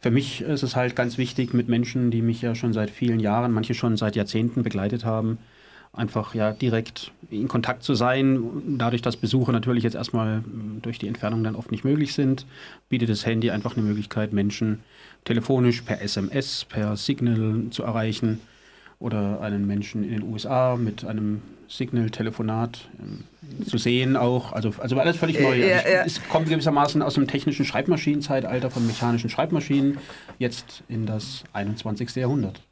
für 0.00 0.10
mich 0.10 0.42
ist 0.42 0.62
es 0.62 0.76
halt 0.76 0.94
ganz 0.94 1.18
wichtig, 1.18 1.54
mit 1.54 1.68
Menschen, 1.68 2.10
die 2.10 2.22
mich 2.22 2.42
ja 2.42 2.54
schon 2.54 2.72
seit 2.72 2.90
vielen 2.90 3.20
Jahren, 3.20 3.52
manche 3.52 3.74
schon 3.74 3.96
seit 3.96 4.14
Jahrzehnten 4.14 4.62
begleitet 4.62 5.04
haben, 5.04 5.38
einfach 5.98 6.34
ja 6.34 6.52
direkt 6.52 7.12
in 7.30 7.48
Kontakt 7.48 7.82
zu 7.82 7.94
sein. 7.94 8.78
Dadurch, 8.78 9.02
dass 9.02 9.16
Besuche 9.16 9.52
natürlich 9.52 9.84
jetzt 9.84 9.94
erstmal 9.94 10.42
durch 10.80 10.98
die 10.98 11.08
Entfernung 11.08 11.44
dann 11.44 11.56
oft 11.56 11.70
nicht 11.70 11.84
möglich 11.84 12.14
sind, 12.14 12.46
bietet 12.88 13.10
das 13.10 13.26
Handy 13.26 13.50
einfach 13.50 13.76
eine 13.76 13.84
Möglichkeit, 13.84 14.32
Menschen 14.32 14.80
telefonisch, 15.24 15.82
per 15.82 16.00
SMS, 16.00 16.64
per 16.64 16.96
Signal 16.96 17.64
zu 17.70 17.82
erreichen 17.82 18.40
oder 18.98 19.40
einen 19.40 19.66
Menschen 19.66 20.04
in 20.04 20.10
den 20.10 20.22
USA 20.22 20.76
mit 20.76 21.04
einem 21.04 21.42
Signal-Telefonat 21.68 22.88
äh, 23.60 23.64
zu 23.64 23.76
sehen 23.78 24.16
auch. 24.16 24.52
Also, 24.52 24.72
also 24.78 24.98
alles 24.98 25.16
völlig 25.16 25.38
neu. 25.38 25.54
Ja, 25.54 25.76
also 25.76 25.88
ja. 25.88 26.04
Es 26.04 26.26
kommt 26.28 26.48
gewissermaßen 26.48 27.02
aus 27.02 27.14
dem 27.14 27.26
technischen 27.26 27.64
Schreibmaschinenzeitalter 27.64 28.70
von 28.70 28.86
mechanischen 28.86 29.28
Schreibmaschinen 29.28 29.98
jetzt 30.38 30.82
in 30.88 31.06
das 31.06 31.44
21. 31.52 32.16
Jahrhundert. 32.16 32.62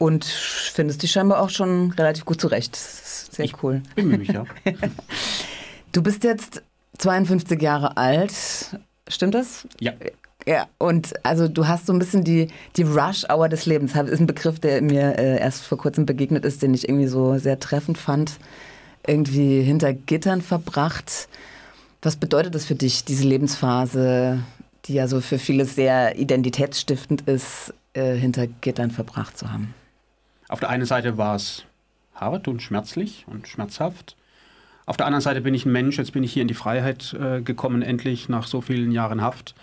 Und 0.00 0.24
findest 0.24 1.02
dich 1.02 1.12
scheinbar 1.12 1.42
auch 1.42 1.50
schon 1.50 1.90
relativ 1.90 2.24
gut 2.24 2.40
zurecht. 2.40 2.72
Das 2.72 3.26
ist 3.26 3.34
sehr 3.34 3.44
Ich 3.44 3.62
cool. 3.62 3.82
Bemühe 3.94 4.16
mich, 4.16 4.28
ja. 4.28 4.46
Du 5.92 6.02
bist 6.02 6.24
jetzt 6.24 6.62
52 6.98 7.60
Jahre 7.60 7.98
alt. 7.98 8.32
Stimmt 9.08 9.34
das? 9.34 9.68
ja. 9.78 9.92
Ja, 10.46 10.68
und 10.78 11.12
also 11.22 11.48
du 11.48 11.68
hast 11.68 11.86
so 11.86 11.92
ein 11.92 11.98
bisschen 11.98 12.24
die, 12.24 12.48
die 12.76 12.82
Rush-Hour 12.82 13.50
des 13.50 13.66
Lebens. 13.66 13.92
Das 13.92 14.08
ist 14.08 14.20
ein 14.20 14.26
Begriff, 14.26 14.58
der 14.58 14.80
mir 14.80 15.18
äh, 15.18 15.38
erst 15.38 15.64
vor 15.64 15.76
kurzem 15.76 16.06
begegnet 16.06 16.46
ist, 16.46 16.62
den 16.62 16.72
ich 16.72 16.88
irgendwie 16.88 17.08
so 17.08 17.36
sehr 17.36 17.60
treffend 17.60 17.98
fand. 17.98 18.38
Irgendwie 19.06 19.60
hinter 19.60 19.92
Gittern 19.92 20.40
verbracht. 20.40 21.28
Was 22.00 22.16
bedeutet 22.16 22.54
das 22.54 22.64
für 22.64 22.74
dich, 22.74 23.04
diese 23.04 23.24
Lebensphase, 23.24 24.38
die 24.86 24.94
ja 24.94 25.08
so 25.08 25.20
für 25.20 25.38
viele 25.38 25.66
sehr 25.66 26.18
identitätsstiftend 26.18 27.28
ist, 27.28 27.74
äh, 27.92 28.14
hinter 28.14 28.46
Gittern 28.46 28.90
verbracht 28.90 29.36
zu 29.36 29.52
haben? 29.52 29.74
Auf 30.50 30.58
der 30.58 30.68
einen 30.68 30.84
Seite 30.84 31.16
war 31.16 31.36
es 31.36 31.64
hart 32.12 32.48
und 32.48 32.60
schmerzlich 32.60 33.24
und 33.28 33.46
schmerzhaft. 33.46 34.16
Auf 34.84 34.96
der 34.96 35.06
anderen 35.06 35.22
Seite 35.22 35.42
bin 35.42 35.54
ich 35.54 35.64
ein 35.64 35.70
Mensch, 35.70 35.96
jetzt 35.96 36.12
bin 36.12 36.24
ich 36.24 36.32
hier 36.32 36.42
in 36.42 36.48
die 36.48 36.54
Freiheit 36.54 37.14
äh, 37.14 37.40
gekommen, 37.40 37.82
endlich 37.82 38.28
nach 38.28 38.48
so 38.48 38.60
vielen 38.60 38.90
Jahren 38.90 39.22
Haft. 39.22 39.54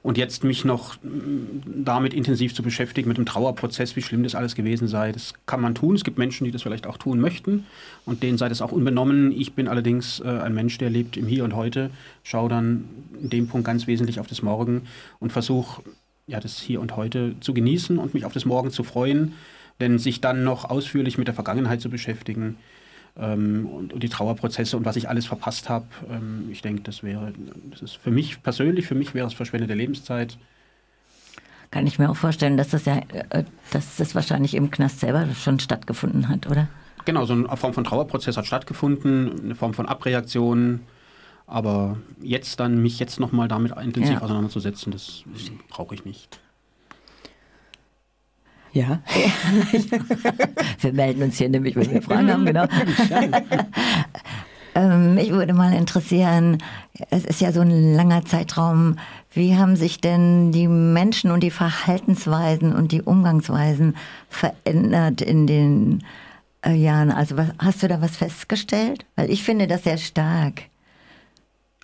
Und 0.00 0.16
jetzt 0.16 0.42
mich 0.42 0.64
noch 0.64 0.96
mm, 1.02 1.84
damit 1.84 2.14
intensiv 2.14 2.54
zu 2.54 2.62
beschäftigen, 2.62 3.08
mit 3.08 3.18
dem 3.18 3.26
Trauerprozess, 3.26 3.94
wie 3.94 4.00
schlimm 4.00 4.22
das 4.22 4.34
alles 4.34 4.54
gewesen 4.54 4.88
sei, 4.88 5.12
das 5.12 5.34
kann 5.44 5.60
man 5.60 5.74
tun. 5.74 5.96
Es 5.96 6.02
gibt 6.02 6.16
Menschen, 6.16 6.46
die 6.46 6.50
das 6.50 6.62
vielleicht 6.62 6.86
auch 6.86 6.96
tun 6.96 7.20
möchten 7.20 7.66
und 8.06 8.22
denen 8.22 8.38
sei 8.38 8.48
das 8.48 8.62
auch 8.62 8.72
unbenommen. 8.72 9.32
Ich 9.32 9.52
bin 9.52 9.68
allerdings 9.68 10.20
äh, 10.20 10.28
ein 10.28 10.54
Mensch, 10.54 10.78
der 10.78 10.88
lebt 10.88 11.18
im 11.18 11.26
Hier 11.26 11.44
und 11.44 11.54
Heute, 11.54 11.90
schaue 12.22 12.48
dann 12.48 12.88
in 13.20 13.28
dem 13.28 13.48
Punkt 13.48 13.66
ganz 13.66 13.86
wesentlich 13.86 14.18
auf 14.18 14.28
das 14.28 14.40
Morgen 14.40 14.88
und 15.20 15.30
versuche, 15.30 15.82
ja, 16.26 16.40
das 16.40 16.58
Hier 16.58 16.80
und 16.80 16.96
Heute 16.96 17.34
zu 17.40 17.52
genießen 17.52 17.98
und 17.98 18.14
mich 18.14 18.24
auf 18.24 18.32
das 18.32 18.46
Morgen 18.46 18.70
zu 18.70 18.82
freuen. 18.82 19.34
Denn 19.80 19.98
sich 19.98 20.20
dann 20.20 20.44
noch 20.44 20.68
ausführlich 20.68 21.18
mit 21.18 21.26
der 21.26 21.34
Vergangenheit 21.34 21.80
zu 21.80 21.90
beschäftigen, 21.90 22.56
ähm, 23.16 23.66
und, 23.66 23.92
und 23.92 24.02
die 24.02 24.08
Trauerprozesse 24.08 24.76
und 24.76 24.84
was 24.84 24.96
ich 24.96 25.08
alles 25.08 25.26
verpasst 25.26 25.68
habe. 25.68 25.86
Ähm, 26.10 26.48
ich 26.50 26.62
denke, 26.62 26.82
das 26.82 27.02
wäre, 27.02 27.32
das 27.70 27.82
ist 27.82 27.96
für 27.96 28.10
mich 28.10 28.42
persönlich, 28.42 28.86
für 28.86 28.94
mich 28.94 29.14
wäre 29.14 29.26
es 29.26 29.34
verschwendete 29.34 29.74
Lebenszeit. 29.74 30.38
Kann 31.70 31.86
ich 31.86 31.98
mir 31.98 32.10
auch 32.10 32.16
vorstellen, 32.16 32.56
dass 32.56 32.68
das 32.68 32.84
ja, 32.84 32.98
äh, 33.30 33.44
dass 33.70 33.96
das 33.96 34.14
wahrscheinlich 34.14 34.54
im 34.54 34.70
Knast 34.70 35.00
selber 35.00 35.26
schon 35.34 35.58
stattgefunden 35.58 36.28
hat, 36.28 36.46
oder? 36.46 36.68
Genau, 37.04 37.24
so 37.24 37.32
eine 37.32 37.56
Form 37.56 37.74
von 37.74 37.84
Trauerprozess 37.84 38.36
hat 38.36 38.46
stattgefunden, 38.46 39.40
eine 39.44 39.54
Form 39.54 39.74
von 39.74 39.86
Abreaktion. 39.86 40.80
Aber 41.46 41.98
jetzt 42.22 42.60
dann, 42.60 42.80
mich 42.80 42.98
jetzt 42.98 43.18
nochmal 43.20 43.48
damit 43.48 43.72
intensiv 43.76 44.14
Ja. 44.14 44.22
auseinanderzusetzen, 44.22 44.92
das 44.92 45.24
brauche 45.68 45.94
ich 45.94 46.04
nicht. 46.04 46.38
Ja. 48.72 49.00
Wir 50.80 50.92
melden 50.92 51.22
uns 51.22 51.38
hier 51.38 51.48
nämlich, 51.48 51.76
wenn 51.76 51.90
wir 51.90 52.02
Fragen 52.02 52.30
haben, 52.32 52.46
genau. 52.46 52.64
ähm, 54.74 55.14
mich 55.14 55.30
würde 55.30 55.52
mal 55.52 55.72
interessieren, 55.74 56.58
es 57.10 57.24
ist 57.24 57.40
ja 57.40 57.52
so 57.52 57.60
ein 57.60 57.94
langer 57.94 58.24
Zeitraum, 58.24 58.98
wie 59.34 59.56
haben 59.56 59.76
sich 59.76 60.00
denn 60.00 60.52
die 60.52 60.68
Menschen 60.68 61.30
und 61.30 61.42
die 61.42 61.50
Verhaltensweisen 61.50 62.74
und 62.74 62.92
die 62.92 63.02
Umgangsweisen 63.02 63.96
verändert 64.28 65.20
in 65.20 65.46
den 65.46 66.04
äh, 66.64 66.72
Jahren? 66.72 67.10
Also 67.10 67.36
was, 67.36 67.48
hast 67.58 67.82
du 67.82 67.88
da 67.88 68.00
was 68.00 68.16
festgestellt? 68.16 69.04
Weil 69.16 69.30
ich 69.30 69.42
finde 69.42 69.66
das 69.66 69.84
sehr 69.84 69.98
stark. 69.98 70.62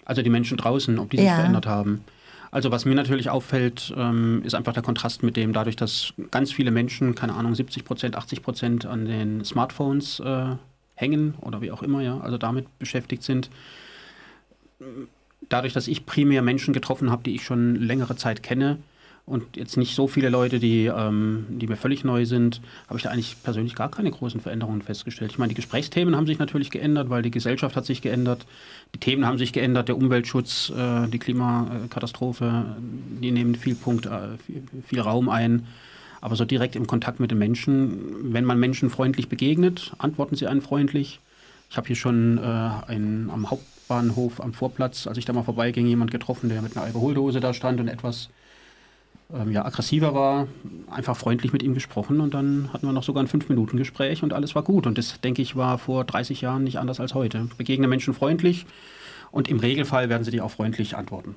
Also 0.04 0.22
die 0.22 0.30
Menschen 0.30 0.56
draußen, 0.56 0.98
ob 0.98 1.10
die 1.10 1.18
sich 1.18 1.26
Ja. 1.26 1.36
verändert 1.36 1.66
haben. 1.66 2.02
Also 2.50 2.70
was 2.70 2.84
mir 2.84 2.94
natürlich 2.94 3.30
auffällt, 3.30 3.92
ähm, 3.96 4.42
ist 4.44 4.54
einfach 4.54 4.72
der 4.72 4.82
Kontrast 4.82 5.22
mit 5.22 5.36
dem, 5.36 5.52
dadurch, 5.52 5.76
dass 5.76 6.14
ganz 6.30 6.52
viele 6.52 6.70
Menschen, 6.70 7.14
keine 7.14 7.34
Ahnung, 7.34 7.54
70 7.54 7.84
Prozent, 7.84 8.16
80 8.16 8.42
Prozent 8.42 8.86
an 8.86 9.04
den 9.04 9.44
Smartphones 9.44 10.20
äh, 10.20 10.56
hängen 10.94 11.34
oder 11.40 11.60
wie 11.60 11.70
auch 11.70 11.82
immer, 11.82 12.00
ja, 12.02 12.18
also 12.20 12.38
damit 12.38 12.66
beschäftigt 12.78 13.22
sind. 13.22 13.50
Dadurch, 15.48 15.72
dass 15.72 15.88
ich 15.88 16.06
primär 16.06 16.42
Menschen 16.42 16.72
getroffen 16.72 17.10
habe, 17.10 17.22
die 17.22 17.34
ich 17.34 17.44
schon 17.44 17.76
längere 17.76 18.16
Zeit 18.16 18.42
kenne 18.42 18.78
und 19.28 19.56
jetzt 19.56 19.76
nicht 19.76 19.94
so 19.94 20.08
viele 20.08 20.30
Leute, 20.30 20.58
die, 20.58 20.86
ähm, 20.86 21.46
die 21.50 21.66
mir 21.66 21.76
völlig 21.76 22.02
neu 22.02 22.24
sind, 22.24 22.62
habe 22.88 22.98
ich 22.98 23.02
da 23.02 23.10
eigentlich 23.10 23.36
persönlich 23.42 23.74
gar 23.74 23.90
keine 23.90 24.10
großen 24.10 24.40
Veränderungen 24.40 24.80
festgestellt. 24.80 25.30
Ich 25.30 25.38
meine, 25.38 25.50
die 25.50 25.54
Gesprächsthemen 25.54 26.16
haben 26.16 26.26
sich 26.26 26.38
natürlich 26.38 26.70
geändert, 26.70 27.10
weil 27.10 27.22
die 27.22 27.30
Gesellschaft 27.30 27.76
hat 27.76 27.84
sich 27.84 28.00
geändert, 28.00 28.46
die 28.94 28.98
Themen 28.98 29.26
haben 29.26 29.36
sich 29.36 29.52
geändert, 29.52 29.88
der 29.88 29.96
Umweltschutz, 29.96 30.70
äh, 30.70 31.08
die 31.08 31.18
Klimakatastrophe, 31.18 32.76
die 33.20 33.30
nehmen 33.30 33.54
viel 33.54 33.74
Punkt, 33.74 34.06
äh, 34.06 34.38
viel, 34.46 34.62
viel 34.86 35.00
Raum 35.00 35.28
ein. 35.28 35.66
Aber 36.20 36.34
so 36.34 36.44
direkt 36.44 36.74
im 36.74 36.86
Kontakt 36.86 37.20
mit 37.20 37.30
den 37.30 37.38
Menschen, 37.38 38.32
wenn 38.34 38.44
man 38.44 38.58
Menschen 38.58 38.88
freundlich 38.88 39.28
begegnet, 39.28 39.92
antworten 39.98 40.36
sie 40.36 40.46
einen 40.46 40.62
freundlich. 40.62 41.20
Ich 41.70 41.76
habe 41.76 41.86
hier 41.86 41.96
schon 41.96 42.38
äh, 42.38 42.40
einen, 42.40 43.28
am 43.30 43.50
Hauptbahnhof 43.50 44.40
am 44.40 44.54
Vorplatz, 44.54 45.06
als 45.06 45.18
ich 45.18 45.26
da 45.26 45.34
mal 45.34 45.44
vorbeiging, 45.44 45.86
jemand 45.86 46.10
getroffen, 46.10 46.48
der 46.48 46.62
mit 46.62 46.76
einer 46.76 46.86
Alkoholdose 46.86 47.40
da 47.40 47.52
stand 47.52 47.78
und 47.78 47.88
etwas 47.88 48.30
ähm, 49.32 49.52
ja, 49.52 49.64
aggressiver 49.64 50.14
war, 50.14 50.48
einfach 50.90 51.16
freundlich 51.16 51.52
mit 51.52 51.62
ihm 51.62 51.74
gesprochen 51.74 52.20
und 52.20 52.32
dann 52.34 52.70
hatten 52.72 52.86
wir 52.86 52.92
noch 52.92 53.02
sogar 53.02 53.22
ein 53.22 53.28
Fünf-Minuten-Gespräch 53.28 54.22
und 54.22 54.32
alles 54.32 54.54
war 54.54 54.62
gut. 54.62 54.86
Und 54.86 54.96
das, 54.96 55.20
denke 55.20 55.42
ich, 55.42 55.56
war 55.56 55.78
vor 55.78 56.04
30 56.04 56.40
Jahren 56.40 56.64
nicht 56.64 56.78
anders 56.78 57.00
als 57.00 57.14
heute. 57.14 57.48
Begegne 57.58 57.88
Menschen 57.88 58.14
freundlich 58.14 58.66
und 59.30 59.48
im 59.48 59.58
Regelfall 59.58 60.08
werden 60.08 60.24
sie 60.24 60.30
dir 60.30 60.44
auch 60.44 60.50
freundlich 60.50 60.96
antworten. 60.96 61.34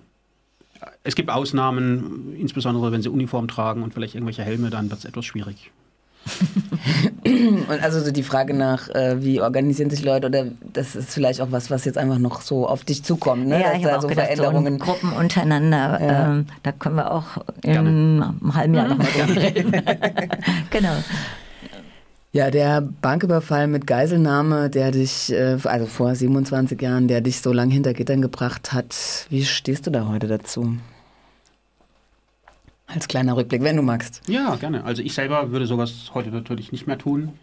Es 1.04 1.16
gibt 1.16 1.30
Ausnahmen, 1.30 2.36
insbesondere 2.38 2.92
wenn 2.92 3.02
sie 3.02 3.10
Uniform 3.10 3.48
tragen 3.48 3.84
und 3.84 3.94
vielleicht 3.94 4.16
irgendwelche 4.16 4.44
Helme, 4.44 4.70
dann 4.70 4.90
wird 4.90 5.00
es 5.00 5.06
etwas 5.06 5.26
schwierig. 5.26 5.72
Und 7.24 7.82
also 7.82 8.00
so 8.00 8.12
die 8.12 8.24
Frage 8.24 8.54
nach, 8.54 8.90
äh, 8.90 9.24
wie 9.24 9.42
organisieren 9.42 9.90
sich 9.90 10.04
Leute, 10.04 10.28
oder 10.28 10.46
das 10.74 10.96
ist 10.96 11.12
vielleicht 11.12 11.42
auch 11.42 11.52
was, 11.52 11.70
was 11.72 11.86
jetzt 11.86 11.98
einfach 11.98 12.18
noch 12.20 12.42
so 12.42 12.68
auf 12.68 12.84
dich 12.84 13.04
zukommt, 13.04 13.48
ne? 13.48 13.60
Ja, 13.62 13.70
Dass 13.70 13.78
ich 13.78 13.84
da 13.84 14.02
so 14.02 14.08
gedacht, 14.08 14.28
so 14.30 14.36
Veränderungen. 14.44 14.74
in 14.74 14.80
Gruppen 14.80 15.14
untereinander, 15.14 16.00
Ja. 16.02 16.32
ähm, 16.32 16.48
da 16.64 16.72
können 16.72 16.96
wir 16.96 17.12
auch 17.12 17.26
einem 17.66 18.24
halben 18.54 18.74
Jahr 18.74 18.88
nochmal 18.88 19.08
drüber 19.26 19.42
reden. 19.42 19.72
genau. 20.70 20.94
Ja, 22.34 22.50
der 22.50 22.82
Banküberfall 22.82 23.68
mit 23.68 23.86
Geiselnahme, 23.88 24.70
der 24.70 24.92
dich, 24.92 25.32
äh, 25.34 25.58
also 25.64 25.86
vor 25.86 26.16
27 26.16 26.82
Jahren, 26.82 27.08
der 27.08 27.22
dich 27.22 27.42
so 27.42 27.52
lange 27.52 27.74
hinter 27.74 27.94
Gittern 27.94 28.22
gebracht 28.22 28.72
hat, 28.74 28.96
wie 29.30 29.44
stehst 29.44 29.86
du 29.88 29.92
da 29.92 30.08
heute 30.08 30.28
dazu? 30.28 30.78
Als 32.94 33.08
kleiner 33.08 33.38
Rückblick, 33.38 33.64
wenn 33.64 33.78
du 33.78 33.82
magst. 33.82 34.22
Ja, 34.28 34.56
gerne. 34.56 34.84
Also 34.84 35.02
ich 35.02 35.14
selber 35.14 35.52
würde 35.52 35.66
sowas 35.66 36.12
heute 36.14 36.30
natürlich 36.30 36.72
nicht 36.72 36.88
mehr 36.88 36.98
tun. 36.98 37.34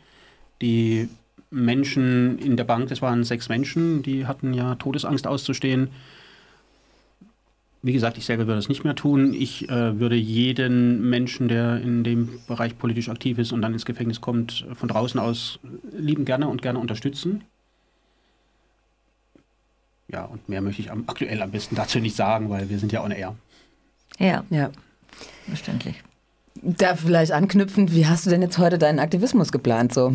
Die 0.60 1.08
Menschen 1.50 2.38
in 2.38 2.56
der 2.56 2.64
Bank, 2.64 2.88
das 2.88 3.00
waren 3.00 3.24
sechs 3.24 3.48
Menschen, 3.48 4.02
die 4.02 4.26
hatten 4.26 4.52
ja 4.52 4.74
Todesangst 4.74 5.26
auszustehen. 5.26 5.88
Wie 7.80 7.92
gesagt, 7.92 8.18
ich 8.18 8.26
selber 8.26 8.46
würde 8.46 8.58
es 8.58 8.68
nicht 8.68 8.84
mehr 8.84 8.96
tun. 8.96 9.32
Ich 9.32 9.68
äh, 9.70 9.98
würde 9.98 10.16
jeden 10.16 11.08
Menschen, 11.08 11.48
der 11.48 11.80
in 11.80 12.02
dem 12.02 12.40
Bereich 12.48 12.76
politisch 12.76 13.08
aktiv 13.08 13.38
ist 13.38 13.52
und 13.52 13.62
dann 13.62 13.72
ins 13.72 13.86
Gefängnis 13.86 14.20
kommt, 14.20 14.66
von 14.74 14.88
draußen 14.88 15.18
aus 15.20 15.60
lieben 15.96 16.24
gerne 16.24 16.48
und 16.48 16.60
gerne 16.60 16.80
unterstützen. 16.80 17.44
Ja, 20.08 20.24
und 20.24 20.48
mehr 20.48 20.60
möchte 20.60 20.82
ich 20.82 20.90
am, 20.90 21.04
aktuell 21.06 21.40
am 21.40 21.50
besten 21.52 21.76
dazu 21.76 22.00
nicht 22.00 22.16
sagen, 22.16 22.50
weil 22.50 22.68
wir 22.68 22.78
sind 22.78 22.92
ja 22.92 23.02
on 23.02 23.12
air. 23.12 23.36
Ja, 24.18 24.44
Ja. 24.50 24.70
Verständlich. 25.46 26.02
Da 26.62 26.96
vielleicht 26.96 27.32
anknüpfend, 27.32 27.94
wie 27.94 28.06
hast 28.06 28.26
du 28.26 28.30
denn 28.30 28.42
jetzt 28.42 28.58
heute 28.58 28.78
deinen 28.78 28.98
Aktivismus 28.98 29.52
geplant, 29.52 29.94
so 29.94 30.12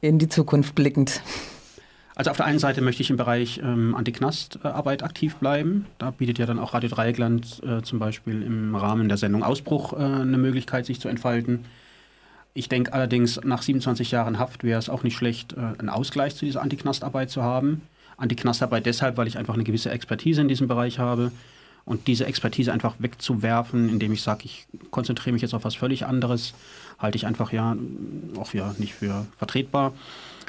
in 0.00 0.18
die 0.18 0.28
Zukunft 0.28 0.74
blickend? 0.74 1.22
Also 2.14 2.30
auf 2.30 2.36
der 2.36 2.46
einen 2.46 2.58
Seite 2.58 2.82
möchte 2.82 3.02
ich 3.02 3.10
im 3.10 3.16
Bereich 3.16 3.58
ähm, 3.64 3.94
Antiknastarbeit 3.94 5.02
aktiv 5.02 5.36
bleiben. 5.36 5.86
Da 5.98 6.10
bietet 6.10 6.38
ja 6.38 6.46
dann 6.46 6.58
auch 6.58 6.74
Radio 6.74 6.90
Dreieckland 6.90 7.62
äh, 7.64 7.82
zum 7.82 7.98
Beispiel 7.98 8.42
im 8.42 8.76
Rahmen 8.76 9.08
der 9.08 9.16
Sendung 9.16 9.42
Ausbruch 9.42 9.94
äh, 9.94 9.96
eine 9.96 10.38
Möglichkeit, 10.38 10.84
sich 10.84 11.00
zu 11.00 11.08
entfalten. 11.08 11.64
Ich 12.54 12.68
denke 12.68 12.92
allerdings, 12.92 13.40
nach 13.44 13.62
27 13.62 14.10
Jahren 14.10 14.38
Haft 14.38 14.62
wäre 14.62 14.78
es 14.78 14.90
auch 14.90 15.04
nicht 15.04 15.16
schlecht, 15.16 15.54
äh, 15.54 15.60
einen 15.78 15.88
Ausgleich 15.88 16.36
zu 16.36 16.44
dieser 16.44 16.60
Antiknastarbeit 16.60 17.30
zu 17.30 17.42
haben. 17.42 17.80
Antiknastarbeit 18.18 18.84
deshalb, 18.84 19.16
weil 19.16 19.26
ich 19.26 19.38
einfach 19.38 19.54
eine 19.54 19.64
gewisse 19.64 19.90
Expertise 19.90 20.42
in 20.42 20.48
diesem 20.48 20.68
Bereich 20.68 20.98
habe. 20.98 21.32
Und 21.84 22.06
diese 22.06 22.26
Expertise 22.26 22.72
einfach 22.72 22.94
wegzuwerfen, 22.98 23.88
indem 23.88 24.12
ich 24.12 24.22
sage, 24.22 24.44
ich 24.44 24.66
konzentriere 24.90 25.32
mich 25.32 25.42
jetzt 25.42 25.54
auf 25.54 25.64
was 25.64 25.74
völlig 25.74 26.06
anderes, 26.06 26.54
halte 26.98 27.16
ich 27.16 27.26
einfach 27.26 27.52
ja 27.52 27.76
auch 28.38 28.54
ja 28.54 28.74
nicht 28.78 28.94
für 28.94 29.26
vertretbar. 29.36 29.92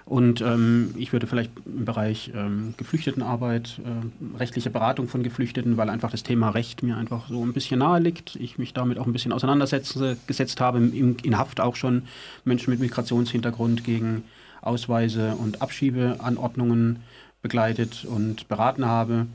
Und 0.06 0.42
ähm, 0.42 0.94
ich 0.98 1.14
würde 1.14 1.28
vielleicht 1.28 1.52
im 1.66 1.86
Bereich 1.86 2.32
ähm, 2.36 2.74
Geflüchtetenarbeit, 2.76 3.80
äh, 3.86 4.38
rechtliche 4.38 4.70
Beratung 4.70 5.08
von 5.08 5.24
Geflüchteten, 5.24 5.78
weil 5.78 5.90
einfach 5.90 6.12
das 6.12 6.24
Thema 6.24 6.50
Recht 6.50 6.84
mir 6.84 6.98
einfach 6.98 7.30
so 7.30 7.44
ein 7.44 7.54
bisschen 7.54 7.80
nahe 7.80 8.02
liegt, 8.02 8.36
ich 8.36 8.58
mich 8.58 8.74
damit 8.74 9.00
auch 9.00 9.08
ein 9.08 9.14
bisschen 9.14 9.32
auseinandersetze, 9.32 10.18
gesetzt 10.28 10.60
habe, 10.60 10.80
im, 10.80 11.16
in 11.24 11.38
Haft 11.38 11.62
auch 11.62 11.78
schon 11.78 12.04
Menschen 12.44 12.72
mit 12.72 12.82
Migrationshintergrund 12.82 13.86
gegen 13.86 14.24
Ausweise 14.62 15.36
und 15.36 15.62
Abschiebeanordnungen 15.62 17.00
begleitet 17.42 18.06
und 18.06 18.48
beraten 18.50 18.86
habe. 18.86 19.28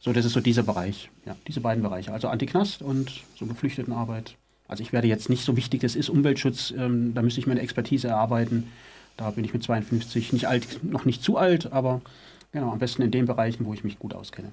So, 0.00 0.12
das 0.12 0.24
ist 0.24 0.32
so 0.32 0.40
dieser 0.40 0.62
Bereich, 0.62 1.10
ja, 1.26 1.34
diese 1.46 1.60
beiden 1.60 1.82
Bereiche, 1.82 2.12
also 2.12 2.28
Antiknast 2.28 2.82
und 2.82 3.24
so 3.36 3.46
Geflüchtetenarbeit. 3.46 4.36
Also 4.68 4.82
ich 4.82 4.92
werde 4.92 5.08
jetzt 5.08 5.28
nicht 5.28 5.44
so 5.44 5.56
wichtig, 5.56 5.80
das 5.80 5.96
ist 5.96 6.08
Umweltschutz, 6.08 6.72
ähm, 6.76 7.14
da 7.14 7.22
müsste 7.22 7.40
ich 7.40 7.46
mir 7.46 7.52
eine 7.52 7.62
Expertise 7.62 8.08
erarbeiten. 8.08 8.68
Da 9.16 9.30
bin 9.30 9.44
ich 9.44 9.52
mit 9.52 9.64
52 9.64 10.32
nicht 10.32 10.46
alt, 10.46 10.84
noch 10.84 11.04
nicht 11.04 11.22
zu 11.22 11.36
alt, 11.36 11.72
aber 11.72 12.00
genau, 12.52 12.70
am 12.70 12.78
besten 12.78 13.02
in 13.02 13.10
den 13.10 13.26
Bereichen, 13.26 13.64
wo 13.64 13.74
ich 13.74 13.82
mich 13.82 13.98
gut 13.98 14.14
auskenne. 14.14 14.52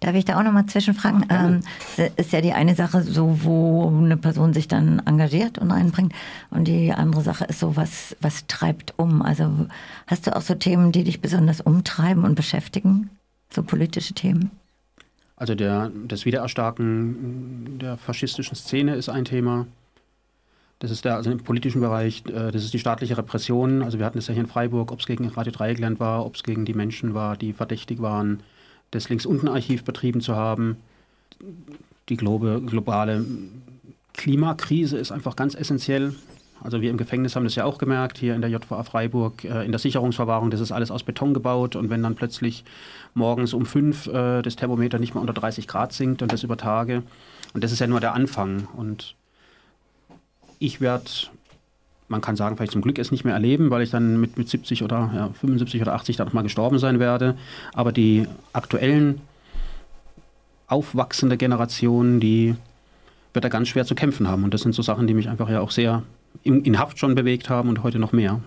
Darf 0.00 0.14
ich 0.14 0.26
da 0.26 0.38
auch 0.38 0.42
nochmal 0.42 0.66
zwischenfragen? 0.66 1.24
Ähm, 1.30 1.60
ist 2.16 2.32
ja 2.32 2.42
die 2.42 2.52
eine 2.52 2.74
Sache, 2.74 3.02
so 3.02 3.42
wo 3.42 3.88
eine 3.88 4.18
Person 4.18 4.52
sich 4.52 4.68
dann 4.68 5.00
engagiert 5.06 5.58
und 5.58 5.70
einbringt, 5.70 6.12
und 6.50 6.68
die 6.68 6.92
andere 6.92 7.22
Sache 7.22 7.44
ist 7.44 7.60
so, 7.60 7.76
was, 7.76 8.14
was 8.20 8.46
treibt 8.46 8.94
um? 8.98 9.22
Also 9.22 9.66
hast 10.06 10.26
du 10.26 10.36
auch 10.36 10.42
so 10.42 10.54
Themen, 10.54 10.92
die 10.92 11.04
dich 11.04 11.22
besonders 11.22 11.62
umtreiben 11.62 12.24
und 12.24 12.34
beschäftigen? 12.34 13.08
So 13.50 13.62
politische 13.62 14.12
Themen? 14.12 14.50
Also 15.36 15.54
der, 15.54 15.90
das 16.08 16.24
Wiedererstarken 16.24 17.78
der 17.78 17.98
faschistischen 17.98 18.56
Szene 18.56 18.94
ist 18.94 19.10
ein 19.10 19.26
Thema. 19.26 19.66
Das 20.78 20.90
ist 20.90 21.04
der, 21.04 21.16
also 21.16 21.30
im 21.30 21.38
politischen 21.38 21.80
Bereich, 21.80 22.22
äh, 22.26 22.50
das 22.50 22.64
ist 22.64 22.74
die 22.74 22.78
staatliche 22.78 23.16
Repression. 23.16 23.82
Also 23.82 23.98
wir 23.98 24.06
hatten 24.06 24.18
es 24.18 24.26
ja 24.26 24.34
hier 24.34 24.42
in 24.42 24.48
Freiburg, 24.48 24.92
ob 24.92 25.00
es 25.00 25.06
gegen 25.06 25.28
Radio 25.28 25.52
Dreieckland 25.52 26.00
war, 26.00 26.24
ob 26.24 26.36
es 26.36 26.42
gegen 26.42 26.64
die 26.64 26.74
Menschen 26.74 27.14
war, 27.14 27.36
die 27.36 27.52
verdächtig 27.52 28.00
waren, 28.00 28.40
das 28.90 29.08
Links-Unten-Archiv 29.08 29.84
betrieben 29.84 30.20
zu 30.20 30.36
haben. 30.36 30.76
Die 32.08 32.16
globale 32.16 33.24
Klimakrise 34.14 34.96
ist 34.96 35.12
einfach 35.12 35.36
ganz 35.36 35.54
essentiell. 35.54 36.14
Also 36.62 36.80
wir 36.80 36.90
im 36.90 36.96
Gefängnis 36.96 37.36
haben 37.36 37.44
das 37.44 37.54
ja 37.54 37.64
auch 37.64 37.78
gemerkt, 37.78 38.18
hier 38.18 38.34
in 38.34 38.40
der 38.40 38.50
JVA 38.50 38.82
Freiburg, 38.82 39.44
äh, 39.44 39.64
in 39.64 39.72
der 39.72 39.78
Sicherungsverwahrung, 39.78 40.50
das 40.50 40.60
ist 40.60 40.72
alles 40.72 40.90
aus 40.90 41.02
Beton 41.02 41.34
gebaut 41.34 41.76
und 41.76 41.90
wenn 41.90 42.02
dann 42.02 42.14
plötzlich 42.14 42.64
morgens 43.14 43.54
um 43.54 43.66
fünf 43.66 44.06
äh, 44.06 44.42
das 44.42 44.56
Thermometer 44.56 44.98
nicht 44.98 45.14
mehr 45.14 45.20
unter 45.20 45.34
30 45.34 45.68
Grad 45.68 45.92
sinkt 45.92 46.22
und 46.22 46.32
das 46.32 46.42
über 46.42 46.56
Tage, 46.56 47.02
und 47.56 47.64
das 47.64 47.72
ist 47.72 47.78
ja 47.78 47.86
nur 47.86 48.00
der 48.00 48.12
Anfang. 48.12 48.68
Und 48.76 49.14
ich 50.58 50.82
werde, 50.82 51.10
man 52.06 52.20
kann 52.20 52.36
sagen, 52.36 52.54
vielleicht 52.54 52.72
zum 52.72 52.82
Glück 52.82 52.98
es 52.98 53.10
nicht 53.10 53.24
mehr 53.24 53.32
erleben, 53.32 53.70
weil 53.70 53.80
ich 53.80 53.88
dann 53.88 54.20
mit, 54.20 54.36
mit 54.36 54.50
70 54.50 54.82
oder 54.82 55.10
ja, 55.14 55.30
75 55.40 55.80
oder 55.80 55.94
80 55.94 56.16
dann 56.16 56.26
nochmal 56.26 56.42
gestorben 56.42 56.78
sein 56.78 56.98
werde. 56.98 57.34
Aber 57.72 57.92
die 57.92 58.28
aktuellen 58.52 59.22
aufwachsende 60.66 61.38
Generation, 61.38 62.20
die 62.20 62.56
wird 63.32 63.44
da 63.44 63.48
ganz 63.48 63.68
schwer 63.68 63.86
zu 63.86 63.94
kämpfen 63.94 64.28
haben. 64.28 64.44
Und 64.44 64.52
das 64.52 64.60
sind 64.60 64.74
so 64.74 64.82
Sachen, 64.82 65.06
die 65.06 65.14
mich 65.14 65.30
einfach 65.30 65.48
ja 65.48 65.60
auch 65.60 65.70
sehr 65.70 66.02
in, 66.42 66.62
in 66.64 66.78
Haft 66.78 66.98
schon 66.98 67.14
bewegt 67.14 67.48
haben 67.48 67.68
und 67.68 67.82
heute 67.82 67.98
noch 67.98 68.12
mehr. 68.12 68.40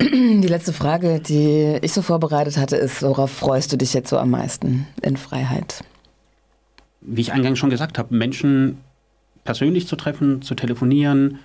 Die 0.00 0.46
letzte 0.46 0.72
Frage, 0.72 1.20
die 1.20 1.78
ich 1.82 1.92
so 1.92 2.02
vorbereitet 2.02 2.56
hatte, 2.56 2.76
ist, 2.76 3.02
worauf 3.02 3.30
freust 3.30 3.72
du 3.72 3.76
dich 3.76 3.94
jetzt 3.94 4.10
so 4.10 4.18
am 4.18 4.30
meisten 4.30 4.86
in 5.02 5.16
Freiheit? 5.16 5.82
Wie 7.00 7.20
ich 7.20 7.32
eingangs 7.32 7.58
schon 7.58 7.70
gesagt 7.70 7.98
habe, 7.98 8.14
Menschen 8.14 8.78
persönlich 9.44 9.86
zu 9.88 9.96
treffen, 9.96 10.40
zu 10.42 10.54
telefonieren, 10.54 11.38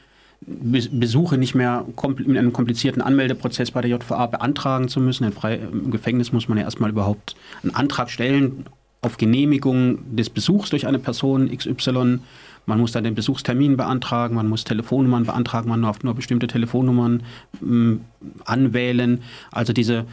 Be- 0.46 0.90
Besuche 0.92 1.38
nicht 1.38 1.56
mehr 1.56 1.86
in 2.18 2.38
einem 2.38 2.54
komplizierten 2.54 3.02
Anmeldeprozess 3.02 3.72
bei 3.72 3.82
der 3.82 3.92
JVA 3.92 4.28
beantragen 4.28 4.88
zu 4.88 5.00
müssen. 5.00 5.26
Im 5.26 5.90
Gefängnis 5.90 6.32
muss 6.32 6.48
man 6.50 6.58
ja 6.58 6.66
erstmal 6.66 6.90
überhaupt 6.90 7.36
einen 7.64 7.74
Antrag 7.74 8.10
stellen 8.10 8.66
auf 9.02 9.18
Genehmigung 9.18 10.00
des 10.16 10.30
Besuchs 10.30 10.70
durch 10.70 10.86
eine 10.86 11.00
Person 11.00 11.50
XY. 11.56 12.20
Man 12.66 12.80
muss 12.80 12.92
dann 12.92 13.04
den 13.04 13.16
Besuchstermin 13.16 13.78
beantragen, 13.78 14.36
man 14.36 14.48
muss 14.48 14.64
Telefonnummern 14.64 15.26
beantragen, 15.26 15.70
man 15.70 15.82
darf 15.82 16.04
nur 16.04 16.14
bestimmte 16.14 16.48
Telefonnummern 16.48 17.24
ähm, 17.62 18.02
anwählen. 18.46 19.22
Also 19.52 19.74
diese 19.74 20.06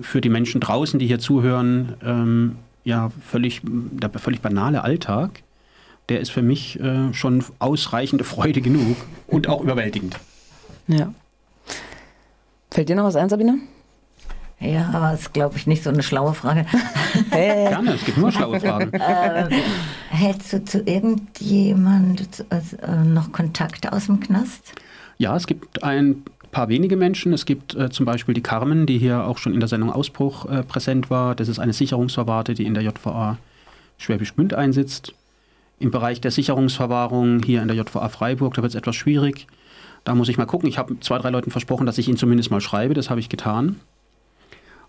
für 0.00 0.20
die 0.20 0.28
Menschen 0.28 0.60
draußen, 0.60 0.98
die 0.98 1.06
hier 1.06 1.18
zuhören, 1.18 1.94
ähm, 2.02 2.56
ja 2.84 3.10
völlig, 3.20 3.60
der 3.64 4.10
völlig 4.10 4.40
banale 4.40 4.84
Alltag, 4.84 5.42
der 6.08 6.20
ist 6.20 6.30
für 6.30 6.42
mich 6.42 6.80
äh, 6.80 7.12
schon 7.12 7.44
ausreichende 7.58 8.24
Freude 8.24 8.60
genug 8.60 8.96
und 9.26 9.48
auch 9.48 9.60
überwältigend. 9.60 10.16
Ja. 10.86 11.12
Fällt 12.70 12.88
dir 12.88 12.96
noch 12.96 13.04
was 13.04 13.16
ein, 13.16 13.28
Sabine? 13.28 13.58
Ja, 14.58 14.90
aber 14.92 15.12
ist, 15.12 15.34
glaube 15.34 15.56
ich, 15.58 15.66
nicht 15.66 15.82
so 15.82 15.90
eine 15.90 16.02
schlaue 16.02 16.32
Frage. 16.32 16.64
Gerne, 17.30 17.92
es 17.92 18.04
gibt 18.04 18.16
nur 18.16 18.32
schlaue 18.32 18.58
Fragen. 18.58 18.92
äh, 18.94 19.48
hältst 20.08 20.52
du 20.52 20.64
zu 20.64 20.80
irgendjemand 20.80 22.44
äh, 22.50 23.04
noch 23.04 23.32
Kontakt 23.32 23.92
aus 23.92 24.06
dem 24.06 24.20
Knast? 24.20 24.72
Ja, 25.18 25.36
es 25.36 25.46
gibt 25.46 25.82
ein 25.82 26.22
paar 26.52 26.68
wenige 26.70 26.96
Menschen. 26.96 27.34
Es 27.34 27.44
gibt 27.44 27.74
äh, 27.74 27.90
zum 27.90 28.06
Beispiel 28.06 28.32
die 28.32 28.42
Carmen, 28.42 28.86
die 28.86 28.98
hier 28.98 29.24
auch 29.26 29.36
schon 29.36 29.52
in 29.52 29.60
der 29.60 29.68
Sendung 29.68 29.92
Ausbruch 29.92 30.46
äh, 30.46 30.62
präsent 30.62 31.10
war. 31.10 31.34
Das 31.34 31.48
ist 31.48 31.58
eine 31.58 31.74
Sicherungsverwahrte, 31.74 32.54
die 32.54 32.64
in 32.64 32.72
der 32.72 32.82
JVA 32.82 33.36
Schwäbisch 33.98 34.34
Gmünd 34.34 34.54
einsitzt. 34.54 35.12
Im 35.78 35.90
Bereich 35.90 36.22
der 36.22 36.30
Sicherungsverwahrung 36.30 37.42
hier 37.42 37.60
in 37.60 37.68
der 37.68 37.76
JVA 37.76 38.08
Freiburg, 38.08 38.54
da 38.54 38.62
wird 38.62 38.72
es 38.72 38.78
etwas 38.78 38.96
schwierig. 38.96 39.46
Da 40.04 40.14
muss 40.14 40.30
ich 40.30 40.38
mal 40.38 40.46
gucken. 40.46 40.66
Ich 40.66 40.78
habe 40.78 40.98
zwei, 41.00 41.18
drei 41.18 41.28
Leuten 41.28 41.50
versprochen, 41.50 41.84
dass 41.84 41.98
ich 41.98 42.08
ihnen 42.08 42.16
zumindest 42.16 42.50
mal 42.50 42.62
schreibe. 42.62 42.94
Das 42.94 43.10
habe 43.10 43.20
ich 43.20 43.28
getan. 43.28 43.80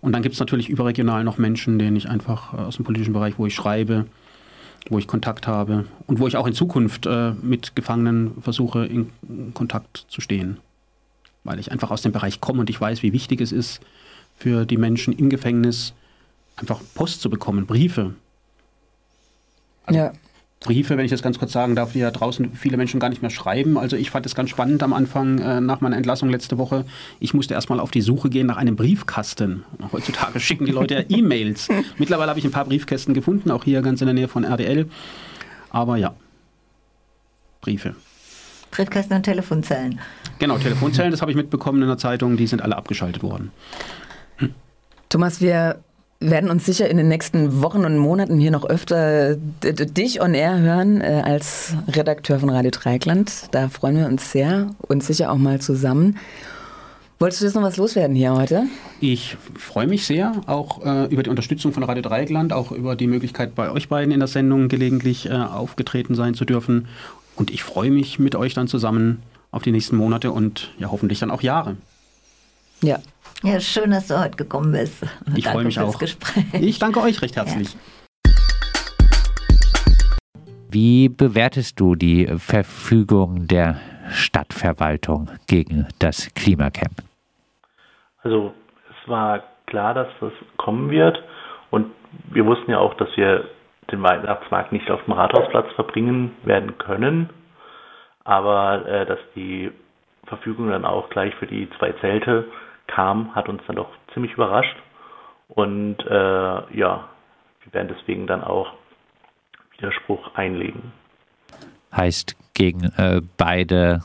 Und 0.00 0.12
dann 0.12 0.22
gibt 0.22 0.34
es 0.34 0.40
natürlich 0.40 0.68
überregional 0.68 1.24
noch 1.24 1.38
Menschen, 1.38 1.78
denen 1.78 1.96
ich 1.96 2.08
einfach 2.08 2.54
äh, 2.54 2.58
aus 2.58 2.76
dem 2.76 2.84
politischen 2.84 3.12
Bereich, 3.12 3.38
wo 3.38 3.46
ich 3.46 3.54
schreibe, 3.54 4.06
wo 4.88 4.98
ich 4.98 5.06
Kontakt 5.06 5.46
habe 5.46 5.86
und 6.06 6.20
wo 6.20 6.26
ich 6.26 6.36
auch 6.36 6.46
in 6.46 6.54
Zukunft 6.54 7.06
äh, 7.06 7.32
mit 7.42 7.74
Gefangenen 7.74 8.40
versuche, 8.40 8.86
in 8.86 9.10
Kontakt 9.54 10.06
zu 10.08 10.20
stehen. 10.20 10.58
Weil 11.44 11.58
ich 11.58 11.72
einfach 11.72 11.90
aus 11.90 12.02
dem 12.02 12.12
Bereich 12.12 12.40
komme 12.40 12.60
und 12.60 12.70
ich 12.70 12.80
weiß, 12.80 13.02
wie 13.02 13.12
wichtig 13.12 13.40
es 13.40 13.52
ist, 13.52 13.80
für 14.36 14.64
die 14.64 14.76
Menschen 14.76 15.12
im 15.12 15.30
Gefängnis 15.30 15.94
einfach 16.56 16.80
Post 16.94 17.20
zu 17.20 17.30
bekommen, 17.30 17.66
Briefe. 17.66 18.14
Ja. 19.90 20.12
Briefe, 20.60 20.96
wenn 20.96 21.04
ich 21.04 21.10
das 21.12 21.22
ganz 21.22 21.38
kurz 21.38 21.52
sagen 21.52 21.76
darf, 21.76 21.92
die 21.92 22.00
ja 22.00 22.10
draußen 22.10 22.52
viele 22.54 22.76
Menschen 22.76 22.98
gar 22.98 23.10
nicht 23.10 23.22
mehr 23.22 23.30
schreiben. 23.30 23.78
Also 23.78 23.96
ich 23.96 24.10
fand 24.10 24.26
es 24.26 24.34
ganz 24.34 24.50
spannend 24.50 24.82
am 24.82 24.92
Anfang 24.92 25.38
äh, 25.38 25.60
nach 25.60 25.80
meiner 25.80 25.96
Entlassung 25.96 26.30
letzte 26.30 26.58
Woche. 26.58 26.84
Ich 27.20 27.32
musste 27.32 27.54
erstmal 27.54 27.78
auf 27.78 27.92
die 27.92 28.00
Suche 28.00 28.28
gehen 28.28 28.48
nach 28.48 28.56
einem 28.56 28.74
Briefkasten. 28.74 29.64
Heutzutage 29.92 30.40
schicken 30.40 30.64
die 30.66 30.72
Leute 30.72 30.94
ja 30.94 31.04
E-Mails. 31.08 31.68
Mittlerweile 31.98 32.30
habe 32.30 32.40
ich 32.40 32.44
ein 32.44 32.50
paar 32.50 32.64
Briefkästen 32.64 33.14
gefunden, 33.14 33.52
auch 33.52 33.64
hier 33.64 33.82
ganz 33.82 34.00
in 34.00 34.06
der 34.06 34.14
Nähe 34.14 34.28
von 34.28 34.42
RDL. 34.44 34.88
Aber 35.70 35.96
ja, 35.96 36.14
Briefe. 37.60 37.94
Briefkasten 38.72 39.14
und 39.14 39.22
Telefonzellen. 39.22 40.00
Genau, 40.40 40.58
Telefonzellen, 40.58 41.12
das 41.12 41.20
habe 41.22 41.30
ich 41.30 41.36
mitbekommen 41.36 41.82
in 41.82 41.88
der 41.88 41.98
Zeitung, 41.98 42.36
die 42.36 42.46
sind 42.46 42.62
alle 42.62 42.76
abgeschaltet 42.76 43.22
worden. 43.22 43.50
Thomas, 45.08 45.40
wir 45.40 45.82
werden 46.20 46.50
uns 46.50 46.66
sicher 46.66 46.88
in 46.90 46.96
den 46.96 47.08
nächsten 47.08 47.62
Wochen 47.62 47.84
und 47.84 47.96
Monaten 47.96 48.38
hier 48.38 48.50
noch 48.50 48.64
öfter 48.64 49.36
dich 49.36 50.20
on 50.20 50.34
air 50.34 50.58
hören 50.58 51.00
äh, 51.00 51.22
als 51.24 51.74
Redakteur 51.88 52.40
von 52.40 52.50
Radio 52.50 52.72
Dreikland. 52.72 53.48
Da 53.52 53.68
freuen 53.68 53.96
wir 53.96 54.06
uns 54.06 54.32
sehr 54.32 54.68
und 54.88 55.04
sicher 55.04 55.30
auch 55.30 55.36
mal 55.36 55.60
zusammen. 55.60 56.16
Wolltest 57.20 57.40
du 57.40 57.46
jetzt 57.46 57.54
noch 57.54 57.62
was 57.62 57.76
loswerden 57.76 58.14
hier 58.14 58.34
heute? 58.34 58.64
Ich 59.00 59.36
freue 59.56 59.88
mich 59.88 60.06
sehr, 60.06 60.32
auch 60.46 60.84
äh, 60.84 61.06
über 61.06 61.24
die 61.24 61.30
Unterstützung 61.30 61.72
von 61.72 61.82
Radio 61.82 62.02
Dreieckland, 62.02 62.52
auch 62.52 62.70
über 62.70 62.94
die 62.94 63.08
Möglichkeit, 63.08 63.54
bei 63.54 63.70
euch 63.70 63.88
beiden 63.88 64.12
in 64.12 64.20
der 64.20 64.28
Sendung 64.28 64.68
gelegentlich 64.68 65.26
äh, 65.26 65.32
aufgetreten 65.32 66.14
sein 66.14 66.34
zu 66.34 66.44
dürfen. 66.44 66.86
Und 67.34 67.50
ich 67.50 67.62
freue 67.62 67.90
mich 67.90 68.18
mit 68.18 68.34
euch 68.36 68.54
dann 68.54 68.68
zusammen 68.68 69.22
auf 69.50 69.62
die 69.62 69.72
nächsten 69.72 69.96
Monate 69.96 70.30
und 70.30 70.72
ja 70.78 70.90
hoffentlich 70.90 71.18
dann 71.18 71.30
auch 71.30 71.42
Jahre. 71.42 71.76
Ja. 72.82 72.98
Ja, 73.42 73.60
schön, 73.60 73.90
dass 73.90 74.08
du 74.08 74.18
heute 74.18 74.36
gekommen 74.36 74.72
bist. 74.72 75.06
Ich 75.36 75.46
freue 75.46 75.64
mich 75.64 75.78
auch. 75.78 75.98
Gespräch. 75.98 76.44
Ich 76.54 76.78
danke 76.78 77.00
euch 77.00 77.22
recht 77.22 77.36
herzlich. 77.36 77.74
Ja. 77.74 77.80
Wie 80.70 81.08
bewertest 81.08 81.80
du 81.80 81.94
die 81.94 82.26
Verfügung 82.36 83.46
der 83.46 83.80
Stadtverwaltung 84.10 85.30
gegen 85.46 85.86
das 85.98 86.32
Klimacamp? 86.34 87.02
Also 88.22 88.52
es 88.90 89.08
war 89.08 89.42
klar, 89.66 89.94
dass 89.94 90.08
das 90.20 90.32
kommen 90.56 90.90
wird 90.90 91.22
und 91.70 91.86
wir 92.30 92.44
wussten 92.44 92.70
ja 92.70 92.78
auch, 92.78 92.94
dass 92.94 93.08
wir 93.16 93.48
den 93.90 94.02
Weihnachtsmarkt 94.02 94.72
nicht 94.72 94.90
auf 94.90 95.02
dem 95.04 95.14
Rathausplatz 95.14 95.72
verbringen 95.74 96.32
werden 96.44 96.76
können, 96.76 97.30
aber 98.24 98.86
äh, 98.86 99.06
dass 99.06 99.20
die 99.34 99.70
Verfügung 100.26 100.68
dann 100.68 100.84
auch 100.84 101.08
gleich 101.08 101.34
für 101.36 101.46
die 101.46 101.68
zwei 101.78 101.92
Zelte 102.00 102.44
kam, 102.88 103.34
hat 103.34 103.48
uns 103.48 103.62
dann 103.66 103.76
doch 103.76 103.90
ziemlich 104.12 104.32
überrascht 104.32 104.76
und 105.48 105.98
äh, 106.04 106.76
ja, 106.76 107.08
wir 107.62 107.72
werden 107.72 107.94
deswegen 107.96 108.26
dann 108.26 108.42
auch 108.42 108.72
Widerspruch 109.76 110.34
einlegen. 110.34 110.92
Heißt, 111.94 112.36
gegen 112.54 112.84
äh, 112.96 113.20
beide 113.36 114.00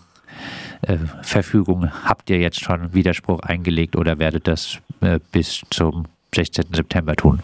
äh, 0.87 0.97
Verfügungen 1.23 1.91
habt 2.07 2.29
ihr 2.29 2.39
jetzt 2.39 2.61
schon 2.61 2.93
Widerspruch 2.93 3.41
eingelegt 3.41 3.95
oder 3.95 4.19
werdet 4.19 4.47
das 4.47 4.81
äh, 5.01 5.19
bis 5.31 5.61
zum 5.69 6.05
16. 6.33 6.73
September 6.73 7.15
tun? 7.15 7.41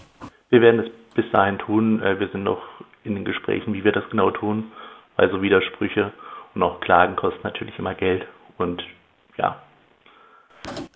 Wir 0.50 0.62
werden 0.62 0.82
es 0.82 0.90
bis 1.14 1.30
dahin 1.32 1.58
tun. 1.58 2.02
Äh, 2.02 2.20
wir 2.20 2.30
sind 2.30 2.44
noch 2.44 2.62
in 3.04 3.16
den 3.16 3.26
Gesprächen, 3.26 3.74
wie 3.74 3.84
wir 3.84 3.92
das 3.92 4.04
genau 4.10 4.32
tun, 4.32 4.72
weil 5.16 5.30
so 5.32 5.42
Widersprüche 5.42 6.12
und 6.54 6.64
auch 6.64 6.80
Klagen 6.80 7.16
kosten 7.16 7.42
natürlich 7.44 7.78
immer 7.80 7.94
Geld 7.94 8.26
und 8.58 8.84
ja. 9.38 9.62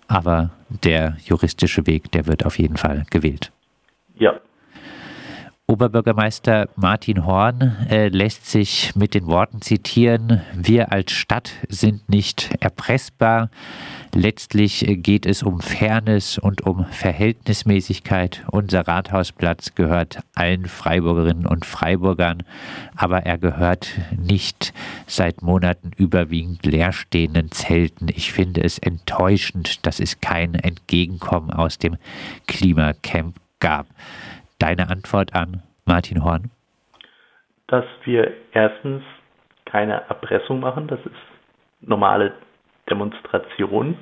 Aber 0.08 0.50
der 0.68 1.16
juristische 1.24 1.86
Weg, 1.86 2.12
der 2.12 2.26
wird 2.26 2.44
auf 2.44 2.58
jeden 2.58 2.76
Fall 2.76 3.04
gewählt. 3.10 3.52
Ja, 4.16 4.40
Oberbürgermeister 5.66 6.68
Martin 6.76 7.24
Horn 7.24 7.86
äh, 7.88 8.08
lässt 8.08 8.50
sich 8.50 8.94
mit 8.96 9.14
den 9.14 9.26
Worten 9.26 9.62
zitieren, 9.62 10.42
wir 10.54 10.92
als 10.92 11.12
Stadt 11.12 11.52
sind 11.70 12.06
nicht 12.10 12.50
erpressbar. 12.60 13.48
Letztlich 14.14 14.84
geht 14.98 15.24
es 15.24 15.42
um 15.42 15.60
Fairness 15.60 16.36
und 16.36 16.66
um 16.66 16.84
Verhältnismäßigkeit. 16.84 18.44
Unser 18.50 18.86
Rathausplatz 18.86 19.74
gehört 19.74 20.18
allen 20.34 20.66
Freiburgerinnen 20.66 21.46
und 21.46 21.64
Freiburgern, 21.64 22.42
aber 22.94 23.24
er 23.24 23.38
gehört 23.38 23.88
nicht 24.14 24.74
seit 25.06 25.40
Monaten 25.40 25.92
überwiegend 25.96 26.66
leerstehenden 26.66 27.50
Zelten. 27.50 28.08
Ich 28.14 28.32
finde 28.32 28.62
es 28.62 28.76
enttäuschend, 28.76 29.86
dass 29.86 29.98
es 29.98 30.20
kein 30.20 30.56
Entgegenkommen 30.56 31.50
aus 31.50 31.78
dem 31.78 31.96
Klimacamp 32.46 33.36
gab 33.60 33.86
deine 34.64 34.88
Antwort 34.88 35.34
an 35.34 35.62
Martin 35.84 36.24
Horn? 36.24 36.50
Dass 37.66 37.84
wir 38.04 38.32
erstens 38.52 39.02
keine 39.66 40.08
Erpressung 40.08 40.60
machen, 40.60 40.86
das 40.86 41.00
ist 41.00 41.14
normale 41.82 42.32
Demonstration. 42.88 43.98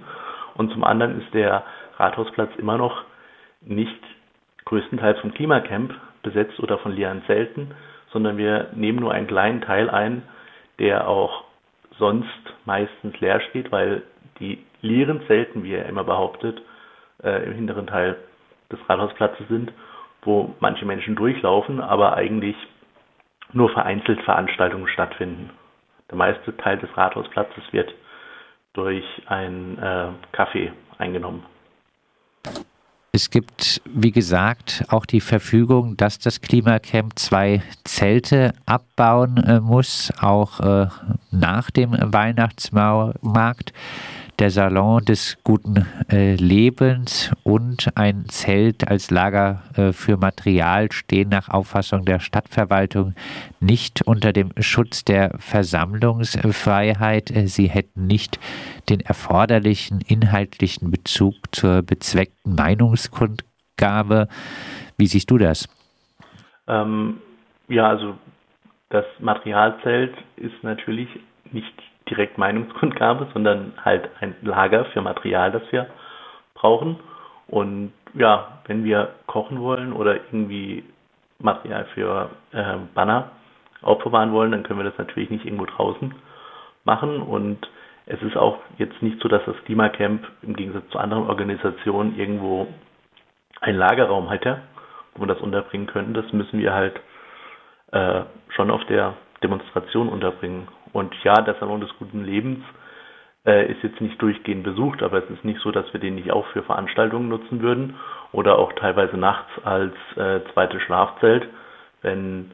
Und 0.55 0.70
zum 0.70 0.85
anderen 0.85 1.20
ist 1.20 1.35
der 1.35 1.64
Rathausplatz 1.96 2.51
immer 2.59 2.79
noch 2.79 3.05
nicht 3.61 4.01
größtenteils 4.64 5.18
vom 5.18 5.35
Klimacamp 5.35 5.94
besetzt 6.22 6.61
oder 6.61 6.79
von 6.79 6.92
leeren 6.92 7.25
Zelten, 7.27 7.75
sondern 8.12 8.37
wir 8.37 8.68
nehmen 8.72 9.01
nur 9.01 9.12
einen 9.12 9.27
kleinen 9.27 9.62
Teil 9.62 9.90
ein, 9.90 10.22
der 10.79 11.09
auch 11.09 11.42
sonst 11.98 12.29
meistens 12.66 13.18
leer 13.18 13.40
steht, 13.51 13.72
weil 13.72 14.03
die 14.38 14.64
leeren 14.81 15.27
Zelten, 15.27 15.64
wie 15.64 15.75
er 15.75 15.87
immer 15.87 16.05
behauptet, 16.05 16.62
äh, 17.25 17.44
im 17.46 17.55
hinteren 17.55 17.88
Teil 17.88 18.16
des 18.70 18.79
Rathausplatzes 18.88 19.48
sind 19.48 19.72
wo 20.22 20.54
manche 20.61 20.85
Menschen 20.85 21.16
durchlaufen, 21.16 21.80
aber 21.80 22.14
eigentlich 22.14 22.56
nur 23.52 23.70
vereinzelt 23.70 24.22
Veranstaltungen 24.22 24.88
stattfinden. 24.88 25.50
Der 26.11 26.16
meiste 26.16 26.56
Teil 26.56 26.78
des 26.78 26.94
Rathausplatzes 26.96 27.64
wird 27.72 27.92
durch 28.72 29.04
ein 29.26 29.78
äh, 29.78 30.08
Café 30.35 30.72
eingenommen. 30.98 31.44
Es 33.14 33.28
gibt, 33.28 33.82
wie 33.85 34.11
gesagt, 34.11 34.87
auch 34.88 35.04
die 35.04 35.20
Verfügung, 35.20 35.98
dass 35.98 36.18
das 36.18 36.40
Klimacamp 36.40 37.18
zwei 37.18 37.62
Zelte 37.85 38.54
abbauen 38.64 39.37
äh, 39.37 39.61
muss, 39.61 40.11
auch 40.18 40.61
äh, 40.61 40.87
nach 41.30 41.70
dem 41.70 41.92
Weihnachtsmarkt 41.92 43.74
der 44.42 44.50
Salon 44.50 45.05
des 45.05 45.38
guten 45.44 45.87
äh, 46.11 46.35
Lebens 46.35 47.31
und 47.44 47.96
ein 47.96 48.24
Zelt 48.26 48.88
als 48.88 49.12
Lager 49.12 49.62
äh, 49.76 49.92
für 49.92 50.16
Material 50.16 50.90
stehen 50.90 51.28
nach 51.28 51.48
Auffassung 51.48 52.05
der 52.05 52.18
Stadtverwaltung 52.18 53.14
nicht 53.61 54.02
unter 54.05 54.33
dem 54.33 54.50
Schutz 54.59 55.05
der 55.05 55.38
Versammlungsfreiheit. 55.38 57.31
Äh, 57.31 57.46
sie 57.46 57.68
hätten 57.68 58.09
nicht 58.09 58.40
den 58.88 58.98
erforderlichen 58.98 60.00
inhaltlichen 60.00 60.90
Bezug 60.90 61.37
zur 61.52 61.83
bezweckten 61.83 62.57
Meinungskundgabe. 62.57 64.26
Wie 64.96 65.07
siehst 65.07 65.31
du 65.31 65.38
das? 65.38 65.68
Ähm, 66.66 67.18
ja, 67.68 67.90
also 67.90 68.16
das 68.88 69.05
Materialzelt 69.20 70.16
ist 70.35 70.64
natürlich 70.64 71.09
nicht 71.52 71.81
direkt 72.12 72.37
Meinungskundgabe, 72.37 73.29
sondern 73.33 73.72
halt 73.83 74.11
ein 74.20 74.35
Lager 74.42 74.85
für 74.87 75.01
Material, 75.01 75.51
das 75.51 75.62
wir 75.70 75.87
brauchen. 76.55 76.98
Und 77.48 77.92
ja, 78.14 78.59
wenn 78.66 78.85
wir 78.85 79.14
kochen 79.27 79.61
wollen 79.61 79.92
oder 79.92 80.16
irgendwie 80.16 80.85
Material 81.38 81.87
für 81.94 82.31
äh, 82.53 82.77
Banner 82.94 83.31
aufbewahren 83.81 84.33
wollen, 84.33 84.53
dann 84.53 84.62
können 84.62 84.79
wir 84.79 84.85
das 84.85 84.98
natürlich 84.98 85.31
nicht 85.31 85.44
irgendwo 85.46 85.64
draußen 85.64 86.14
machen. 86.85 87.22
Und 87.22 87.59
es 88.07 88.20
ist 88.22 88.37
auch 88.37 88.59
jetzt 88.79 89.01
nicht 89.03 89.20
so, 89.22 89.29
dass 89.29 89.44
das 89.46 89.57
Klimacamp 89.64 90.27
im 90.42 90.55
Gegensatz 90.55 90.88
zu 90.90 90.98
anderen 90.98 91.29
Organisationen 91.29 92.18
irgendwo 92.18 92.66
einen 93.61 93.79
Lagerraum 93.79 94.29
hätte, 94.29 94.61
wo 95.14 95.22
wir 95.22 95.29
das 95.29 95.40
unterbringen 95.40 95.87
könnten. 95.87 96.14
Das 96.14 96.31
müssen 96.33 96.61
wir 96.61 96.75
halt 96.75 97.01
äh, 97.92 98.22
schon 98.51 98.70
auf 98.70 98.85
der 98.87 99.14
Demonstration 99.42 100.09
unterbringen. 100.09 100.68
Und 100.92 101.14
ja, 101.24 101.40
der 101.40 101.55
Salon 101.55 101.81
des 101.81 101.90
guten 101.98 102.24
Lebens 102.24 102.64
äh, 103.46 103.70
ist 103.70 103.83
jetzt 103.83 104.00
nicht 104.00 104.20
durchgehend 104.20 104.62
besucht, 104.62 105.02
aber 105.02 105.24
es 105.24 105.31
ist 105.31 105.44
nicht 105.44 105.61
so, 105.61 105.70
dass 105.70 105.90
wir 105.92 106.00
den 106.00 106.14
nicht 106.14 106.31
auch 106.31 106.46
für 106.48 106.62
Veranstaltungen 106.62 107.28
nutzen 107.28 107.62
würden 107.62 107.96
oder 108.33 108.59
auch 108.59 108.72
teilweise 108.74 109.16
nachts 109.16 109.50
als 109.64 109.94
äh, 110.16 110.40
zweites 110.52 110.83
Schlafzelt, 110.83 111.48
wenn 112.02 112.52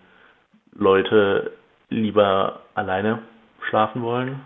Leute 0.72 1.53
lieber 1.90 2.61
alleine 2.74 3.20
schlafen 3.68 4.03
wollen 4.03 4.40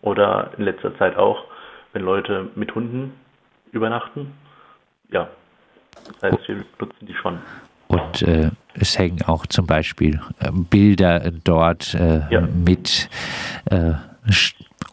oder 0.00 0.52
in 0.56 0.64
letzter 0.64 0.96
Zeit 0.98 1.16
auch, 1.16 1.44
wenn 1.92 2.02
Leute 2.02 2.50
mit 2.54 2.74
Hunden 2.74 3.14
übernachten. 3.72 4.32
Ja, 5.10 5.28
das 6.06 6.32
heißt, 6.32 6.48
wir 6.48 6.64
nutzen 6.78 7.06
die 7.06 7.14
schon. 7.14 7.40
Und 7.88 8.22
äh, 8.22 8.50
es 8.74 8.98
hängen 8.98 9.22
auch 9.22 9.46
zum 9.46 9.66
Beispiel 9.66 10.20
äh, 10.40 10.50
Bilder 10.52 11.30
dort 11.44 11.94
äh, 11.94 12.22
ja. 12.30 12.40
mit 12.40 13.08
äh, 13.66 13.92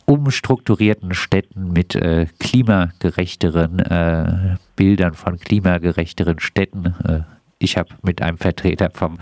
umstrukturierten 0.05 1.13
Städten, 1.13 1.71
mit 1.71 1.95
äh, 1.95 2.27
klimagerechteren 2.39 3.79
äh, 3.79 4.57
Bildern 4.75 5.13
von 5.13 5.39
klimagerechteren 5.39 6.39
Städten. 6.39 7.25
ich 7.59 7.77
habe 7.77 7.89
mit 8.01 8.21
einem 8.21 8.37
Vertreter 8.37 8.89
vom 8.91 9.19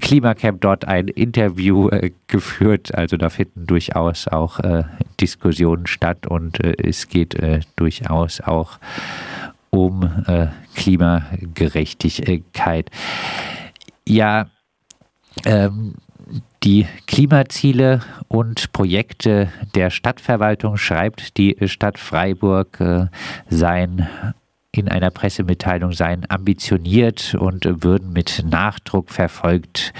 Klimacamp 0.00 0.60
dort 0.60 0.86
ein 0.86 1.08
Interview 1.08 1.88
äh, 1.88 2.12
geführt. 2.26 2.94
Also 2.94 3.16
da 3.16 3.28
finden 3.28 3.66
durchaus 3.66 4.28
auch 4.28 4.60
äh, 4.60 4.84
Diskussionen 5.20 5.86
statt 5.86 6.26
und 6.26 6.62
äh, 6.62 6.74
es 6.82 7.08
geht 7.08 7.36
durchaus 7.76 8.40
auch 8.40 8.78
um 9.74 10.24
Klimagerechtigkeit. 10.74 12.90
Ja, 14.06 14.46
ähm, 15.44 15.94
die 16.62 16.86
Klimaziele 17.06 18.00
und 18.28 18.72
Projekte 18.72 19.48
der 19.74 19.90
Stadtverwaltung 19.90 20.76
schreibt 20.76 21.36
die 21.36 21.56
Stadt 21.66 21.98
Freiburg 21.98 22.80
äh, 22.80 23.06
seien 23.50 24.08
in 24.70 24.88
einer 24.88 25.10
Pressemitteilung 25.10 25.92
seien 25.92 26.24
ambitioniert 26.28 27.34
und 27.34 27.64
würden 27.84 28.12
mit 28.12 28.44
Nachdruck 28.48 29.10
verfolgt 29.10 29.92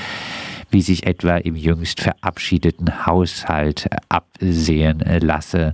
wie 0.74 0.82
sich 0.82 1.06
etwa 1.06 1.36
im 1.36 1.54
jüngst 1.54 2.00
verabschiedeten 2.00 3.06
Haushalt 3.06 3.88
absehen 4.08 5.02
lasse. 5.20 5.72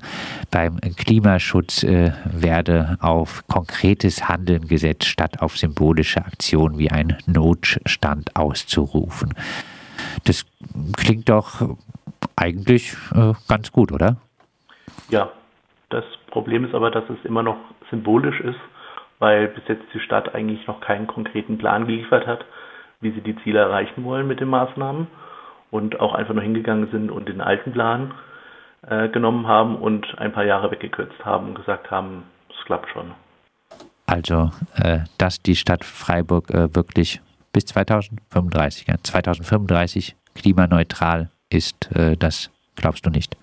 Beim 0.51 0.79
Klimaschutz 0.97 1.83
äh, 1.83 2.13
werde 2.27 2.99
auf 3.01 3.43
konkretes 3.49 4.29
Handeln 4.29 4.69
gesetzt, 4.69 5.07
statt 5.07 5.41
auf 5.41 5.57
symbolische 5.57 6.25
Aktionen 6.25 6.79
wie 6.79 6.91
ein 6.91 7.17
Notstand 7.27 8.37
auszurufen. 8.37 9.33
Das 10.25 10.45
klingt 10.97 11.31
doch 11.31 11.77
eigentlich 12.37 12.93
äh, 13.15 13.33
ganz 13.49 13.73
gut, 13.73 13.93
oder? 13.93 14.19
Ja, 15.09 15.31
das 15.89 16.05
Problem 16.31 16.67
ist 16.67 16.75
aber, 16.75 16.91
dass 16.91 17.05
es 17.09 17.25
immer 17.25 17.43
noch 17.43 17.57
symbolisch 17.91 18.39
ist, 18.41 18.61
weil 19.19 19.49
bis 19.49 19.63
jetzt 19.67 19.85
die 19.95 20.01
Stadt 20.01 20.35
eigentlich 20.35 20.67
noch 20.67 20.83
keinen 20.83 21.07
konkreten 21.07 21.57
Plan 21.57 21.87
geliefert 21.87 22.27
hat, 22.27 22.45
wie 23.01 23.11
sie 23.13 23.21
die 23.21 23.37
Ziele 23.43 23.61
erreichen 23.61 24.05
wollen 24.05 24.27
mit 24.27 24.41
den 24.41 24.49
Maßnahmen 24.49 25.07
und 25.71 26.01
auch 26.01 26.15
einfach 26.15 26.35
nur 26.35 26.43
hingegangen 26.43 26.91
sind 26.91 27.11
und 27.11 27.29
den 27.29 27.41
alten 27.41 27.73
Plan 27.73 28.13
äh, 28.87 29.09
genommen 29.09 29.47
haben 29.47 29.77
und 29.77 30.19
ein 30.19 30.33
paar 30.33 30.45
Jahre 30.45 30.71
weggekürzt 30.71 31.25
haben 31.25 31.49
und 31.49 31.55
gesagt 31.55 31.91
haben, 31.91 32.25
es 32.49 32.65
klappt 32.65 32.89
schon. 32.91 33.13
Also, 34.07 34.51
äh, 34.77 35.01
dass 35.19 35.41
die 35.41 35.55
Stadt 35.55 35.85
Freiburg 35.85 36.51
äh, 36.51 36.75
wirklich 36.75 37.21
bis 37.53 37.67
2035, 37.67 38.89
ja, 38.89 38.97
2035 39.03 40.17
klimaneutral 40.35 41.31
ist, 41.49 41.95
äh, 41.95 42.17
das 42.17 42.51
glaubst 42.77 43.07
du 43.07 43.11
nicht? 43.11 43.37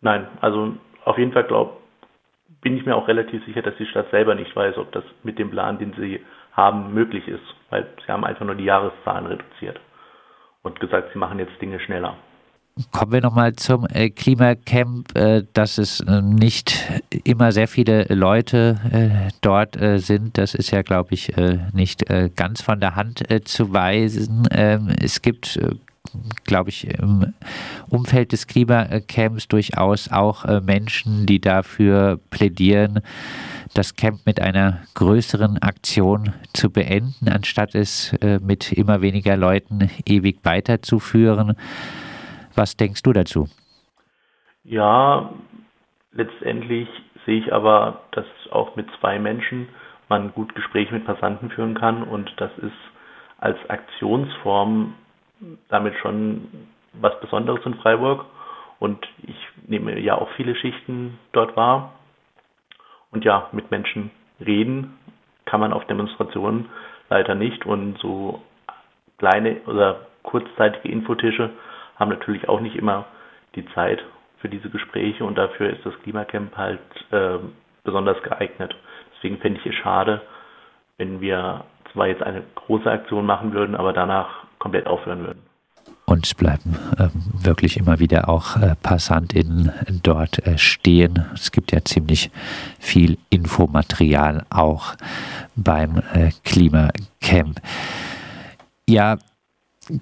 Nein, 0.00 0.28
also 0.40 0.74
auf 1.04 1.18
jeden 1.18 1.32
Fall 1.32 1.44
glaub, 1.44 1.80
bin 2.60 2.76
ich 2.76 2.86
mir 2.86 2.96
auch 2.96 3.08
relativ 3.08 3.44
sicher, 3.44 3.62
dass 3.62 3.76
die 3.76 3.86
Stadt 3.86 4.10
selber 4.10 4.34
nicht 4.34 4.54
weiß, 4.54 4.76
ob 4.78 4.92
das 4.92 5.04
mit 5.22 5.38
dem 5.38 5.50
Plan, 5.50 5.78
den 5.78 5.92
sie 5.94 6.20
haben, 6.58 6.92
möglich 6.92 7.26
ist, 7.28 7.54
weil 7.70 7.86
sie 8.04 8.12
haben 8.12 8.24
einfach 8.24 8.44
nur 8.44 8.56
die 8.56 8.64
Jahreszahlen 8.64 9.26
reduziert 9.26 9.80
und 10.62 10.78
gesagt, 10.80 11.10
sie 11.12 11.18
machen 11.18 11.38
jetzt 11.38 11.58
Dinge 11.62 11.80
schneller. 11.80 12.16
Kommen 12.92 13.12
wir 13.12 13.20
nochmal 13.20 13.54
zum 13.54 13.86
äh, 13.92 14.10
Klimacamp, 14.10 15.16
äh, 15.16 15.42
dass 15.52 15.78
es 15.78 16.00
äh, 16.00 16.20
nicht 16.22 17.02
immer 17.24 17.50
sehr 17.50 17.66
viele 17.66 18.04
Leute 18.04 18.78
dort 19.40 19.76
sind. 19.96 20.38
Das 20.38 20.54
ist 20.54 20.70
ja, 20.70 20.82
glaube 20.82 21.14
ich, 21.14 21.32
nicht 21.72 22.04
ganz 22.36 22.62
von 22.62 22.80
der 22.80 22.96
Hand 22.96 23.22
zu 23.44 23.72
weisen. 23.72 24.48
Ähm, 24.50 24.88
es 25.00 25.22
gibt 25.22 25.58
glaube 26.44 26.70
ich, 26.70 26.86
im 26.86 27.34
Umfeld 27.88 28.32
des 28.32 28.46
Klimacamps 28.46 29.48
durchaus 29.48 30.10
auch 30.10 30.44
äh, 30.44 30.60
Menschen, 30.60 31.26
die 31.26 31.40
dafür 31.40 32.18
plädieren, 32.30 33.00
das 33.74 33.96
Camp 33.96 34.26
mit 34.26 34.40
einer 34.40 34.82
größeren 34.94 35.58
Aktion 35.58 36.32
zu 36.52 36.70
beenden, 36.70 37.28
anstatt 37.28 37.74
es 37.74 38.12
äh, 38.14 38.38
mit 38.38 38.72
immer 38.72 39.02
weniger 39.02 39.36
Leuten 39.36 39.90
ewig 40.06 40.38
weiterzuführen. 40.44 41.54
Was 42.54 42.76
denkst 42.76 43.02
du 43.02 43.12
dazu? 43.12 43.48
Ja, 44.64 45.32
letztendlich 46.12 46.88
sehe 47.24 47.38
ich 47.38 47.52
aber, 47.52 48.02
dass 48.12 48.26
auch 48.50 48.76
mit 48.76 48.86
zwei 49.00 49.18
Menschen 49.18 49.68
man 50.08 50.32
gut 50.32 50.54
Gespräche 50.54 50.94
mit 50.94 51.04
Passanten 51.04 51.50
führen 51.50 51.74
kann 51.74 52.02
und 52.02 52.32
das 52.38 52.50
ist 52.58 52.72
als 53.38 53.58
Aktionsform 53.68 54.94
damit 55.68 55.94
schon 55.98 56.48
was 56.94 57.18
Besonderes 57.20 57.64
in 57.64 57.74
Freiburg 57.74 58.24
und 58.78 59.06
ich 59.22 59.36
nehme 59.66 59.98
ja 59.98 60.16
auch 60.16 60.30
viele 60.36 60.54
Schichten 60.54 61.18
dort 61.32 61.56
wahr. 61.56 61.92
Und 63.10 63.24
ja, 63.24 63.48
mit 63.52 63.70
Menschen 63.70 64.10
reden 64.40 64.98
kann 65.44 65.60
man 65.60 65.72
auf 65.72 65.86
Demonstrationen 65.86 66.68
leider 67.08 67.34
nicht 67.34 67.64
und 67.64 67.98
so 67.98 68.42
kleine 69.18 69.60
oder 69.66 70.06
kurzzeitige 70.22 70.88
Infotische 70.88 71.50
haben 71.96 72.10
natürlich 72.10 72.48
auch 72.48 72.60
nicht 72.60 72.76
immer 72.76 73.06
die 73.54 73.66
Zeit 73.74 74.02
für 74.38 74.48
diese 74.48 74.70
Gespräche 74.70 75.24
und 75.24 75.36
dafür 75.36 75.70
ist 75.70 75.84
das 75.84 75.98
Klimacamp 76.02 76.56
halt 76.56 76.80
äh, 77.10 77.38
besonders 77.82 78.22
geeignet. 78.22 78.76
Deswegen 79.16 79.38
fände 79.38 79.58
ich 79.58 79.66
es 79.66 79.74
schade, 79.74 80.20
wenn 80.96 81.20
wir 81.20 81.64
zwar 81.92 82.06
jetzt 82.06 82.22
eine 82.22 82.42
große 82.54 82.90
Aktion 82.90 83.26
machen 83.26 83.52
würden, 83.52 83.74
aber 83.74 83.92
danach 83.92 84.37
komplett 84.58 84.86
aufhören 84.86 85.20
würden. 85.20 85.42
Und 86.06 86.36
bleiben 86.38 86.76
äh, 86.96 87.08
wirklich 87.44 87.76
immer 87.76 87.98
wieder 87.98 88.30
auch 88.30 88.56
äh, 88.56 88.74
PassantInnen 88.82 89.70
dort 90.02 90.44
äh, 90.46 90.56
stehen. 90.56 91.26
Es 91.34 91.52
gibt 91.52 91.70
ja 91.70 91.84
ziemlich 91.84 92.30
viel 92.78 93.18
Infomaterial 93.28 94.44
auch 94.48 94.94
beim 95.54 96.02
äh, 96.14 96.30
Klimacamp. 96.44 97.60
Ja, 98.88 99.18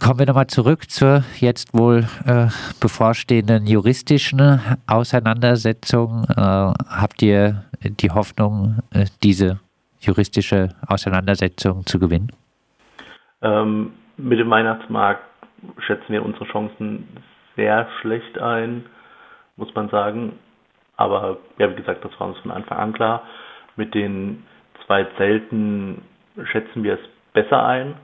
Kommen 0.01 0.19
wir 0.19 0.27
nochmal 0.27 0.49
zurück 0.49 0.91
zur 0.91 1.23
jetzt 1.39 1.73
wohl 1.73 2.09
äh, 2.25 2.49
bevorstehenden 2.81 3.69
juristischen 3.69 4.61
Auseinandersetzung. 4.89 6.25
Äh, 6.25 6.41
habt 6.41 7.23
ihr 7.23 7.65
die 7.81 8.11
Hoffnung, 8.11 8.81
äh, 8.91 9.07
diese 9.23 9.61
juristische 10.01 10.71
Auseinandersetzung 10.89 11.87
zu 11.87 12.01
gewinnen? 12.01 12.33
Ähm, 13.43 13.93
mit 14.17 14.39
dem 14.39 14.51
Weihnachtsmarkt 14.51 15.23
schätzen 15.79 16.13
wir 16.13 16.25
unsere 16.25 16.47
Chancen 16.47 17.09
sehr 17.57 17.89
schlecht 18.01 18.39
ein, 18.39 18.87
muss 19.57 19.75
man 19.75 19.89
sagen. 19.89 20.39
Aber 20.97 21.39
ja, 21.59 21.71
wie 21.71 21.77
gesagt, 21.77 22.05
das 22.05 22.19
war 22.19 22.29
uns 22.29 22.39
von 22.39 22.51
Anfang 22.51 22.79
an 22.79 22.93
klar. 22.93 23.23
Mit 23.77 23.95
den 23.95 24.45
zwei 24.87 25.05
Zelten 25.17 26.03
schätzen 26.45 26.83
wir 26.83 26.95
es 26.95 27.09
besser 27.33 27.65
ein. 27.65 27.95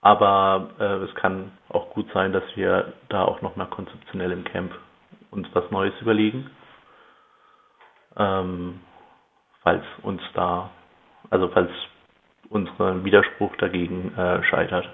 Aber 0.00 0.70
äh, 0.78 1.04
es 1.04 1.14
kann 1.14 1.50
auch 1.70 1.90
gut 1.90 2.06
sein, 2.12 2.32
dass 2.32 2.44
wir 2.56 2.92
da 3.08 3.24
auch 3.24 3.40
nochmal 3.40 3.68
konzeptionell 3.68 4.32
im 4.32 4.44
Camp 4.44 4.72
uns 5.30 5.48
was 5.54 5.70
Neues 5.70 5.94
überlegen. 6.00 6.50
Ähm, 8.16 8.80
falls 9.62 9.82
uns 10.02 10.20
da, 10.34 10.70
also 11.30 11.48
falls 11.48 11.70
unser 12.54 13.04
Widerspruch 13.04 13.54
dagegen 13.56 14.14
äh, 14.16 14.42
scheitert. 14.44 14.88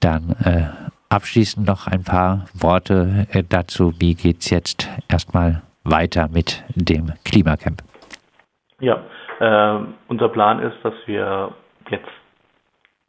Dann 0.00 0.34
äh, 0.44 0.68
abschließend 1.08 1.66
noch 1.66 1.86
ein 1.86 2.02
paar 2.02 2.46
Worte 2.54 3.26
äh, 3.32 3.42
dazu. 3.48 3.92
Wie 3.98 4.14
geht 4.14 4.40
es 4.40 4.50
jetzt 4.50 4.88
erstmal 5.08 5.62
weiter 5.84 6.28
mit 6.28 6.64
dem 6.74 7.12
Klimacamp? 7.24 7.82
Ja, 8.80 9.02
äh, 9.38 9.84
unser 10.08 10.28
Plan 10.28 10.60
ist, 10.60 10.76
dass 10.82 10.94
wir 11.06 11.52
jetzt, 11.90 12.08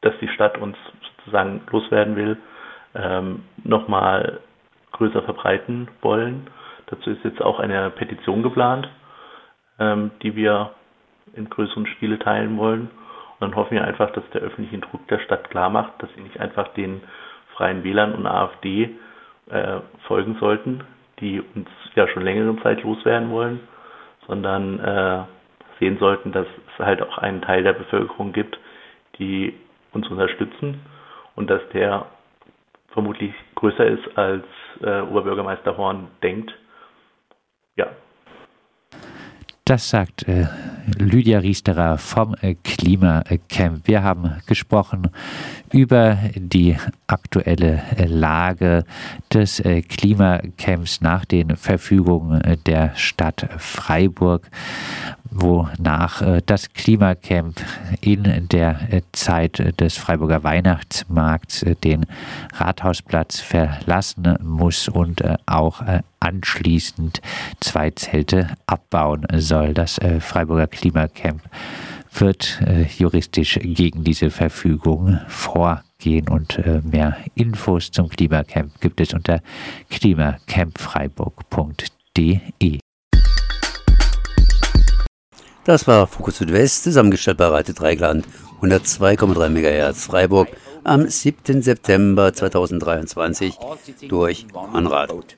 dass 0.02 0.14
die 0.22 0.28
Stadt 0.28 0.58
uns 0.58 0.78
sozusagen 1.18 1.62
loswerden 1.72 2.16
will, 2.16 2.38
ähm, 2.94 3.44
nochmal 3.64 4.40
größer 4.92 5.24
verbreiten 5.24 5.88
wollen. 6.02 6.48
Dazu 6.88 7.10
ist 7.10 7.24
jetzt 7.24 7.42
auch 7.42 7.60
eine 7.60 7.90
Petition 7.90 8.44
geplant, 8.44 8.90
ähm, 9.80 10.12
die 10.22 10.36
wir 10.36 10.72
in 11.34 11.50
größeren 11.50 11.86
Stile 11.88 12.20
teilen 12.20 12.58
wollen. 12.58 12.82
Und 12.82 13.42
dann 13.42 13.56
hoffen 13.56 13.72
wir 13.72 13.84
einfach, 13.84 14.12
dass 14.12 14.24
der 14.34 14.42
öffentliche 14.42 14.80
Druck 14.80 15.08
der 15.08 15.20
Stadt 15.20 15.50
klar 15.50 15.70
macht, 15.70 16.02
dass 16.02 16.10
sie 16.16 16.22
nicht 16.22 16.40
einfach 16.40 16.70
den 16.70 17.02
Freien 17.56 17.84
Wählern 17.84 18.14
und 18.14 18.26
AfD 18.28 18.96
äh, 19.50 19.80
folgen 20.08 20.38
sollten, 20.40 20.84
die 21.20 21.42
uns 21.56 21.68
ja 21.96 22.08
schon 22.08 22.24
längere 22.24 22.56
Zeit 22.62 22.84
loswerden 22.84 23.32
wollen, 23.32 23.60
sondern 24.28 24.80
äh, 24.80 25.24
sehen 25.80 25.98
sollten, 26.00 26.32
dass 26.32 26.48
es 26.48 26.86
halt 26.86 27.02
auch 27.02 27.18
einen 27.18 27.42
Teil 27.42 27.64
der 27.64 27.74
Bevölkerung 27.74 28.34
gibt, 28.34 28.60
die 29.18 29.54
uns 29.92 30.08
unterstützen 30.08 30.80
und 31.36 31.50
dass 31.50 31.62
der 31.74 32.06
vermutlich 32.94 33.34
größer 33.56 33.86
ist, 33.86 34.18
als 34.18 34.46
äh, 34.82 35.02
Oberbürgermeister 35.02 35.78
Horn 35.78 36.08
denkt. 36.22 36.52
Ja, 37.76 37.88
das 39.72 39.90
sagt 39.90 40.28
äh, 40.28 40.48
Lydia 40.98 41.40
Riesterer 41.40 41.98
vom 41.98 42.36
äh, 42.42 42.56
Klimacamp. 42.56 43.88
Wir 43.88 44.04
haben 44.04 44.36
gesprochen 44.46 45.08
über 45.72 46.18
die 46.36 46.78
aktuelle 47.08 47.82
äh, 47.98 48.06
Lage 48.06 48.84
des 49.34 49.60
äh, 49.60 49.82
Klimacamps 49.82 51.02
nach 51.02 51.26
den 51.26 51.56
Verfügungen 51.56 52.42
äh, 52.42 52.58
der 52.58 52.92
Stadt 52.96 53.48
Freiburg, 53.58 54.50
wonach 55.34 56.42
das 56.46 56.74
Klimacamp 56.74 57.62
in 58.02 58.50
der 58.50 59.02
Zeit 59.14 59.80
des 59.80 59.96
Freiburger 59.96 60.44
Weihnachtsmarkts 60.44 61.64
den 61.86 62.06
Rathausplatz 62.54 63.40
verlassen 63.40 64.38
muss 64.44 64.90
und 64.90 65.24
auch 65.46 65.84
anschließend 66.20 67.22
zwei 67.62 67.92
Zelte 67.92 68.50
abbauen 68.68 69.26
soll. 69.38 69.74
Das 69.74 70.02
Freiburger 70.20 70.68
Klimacamp 70.68 71.42
wird 72.14 72.62
äh, 72.66 72.86
juristisch 72.98 73.60
gegen 73.62 74.04
diese 74.04 74.30
Verfügung 74.30 75.20
vorgehen 75.28 76.28
und 76.30 76.60
äh, 76.60 76.82
mehr 76.84 77.18
Infos 77.36 77.90
zum 77.92 78.10
Klimacamp 78.10 78.82
gibt 78.82 79.00
es 79.02 79.14
unter 79.14 79.42
klimacampfreiburg.de. 79.90 82.80
Das 85.64 85.88
war 85.88 86.08
Fokus 86.08 86.40
Südwest, 86.40 86.84
zusammengestellt 86.84 87.38
bei 87.38 87.46
Radio 87.46 87.76
Dreigland, 87.76 88.26
102,3 88.62 89.50
MHz 89.50 90.06
Freiburg 90.06 90.48
am 90.84 91.08
7. 91.08 91.62
September 91.62 92.34
2023 92.34 93.54
durch 94.10 94.48
Konrad. 94.52 95.38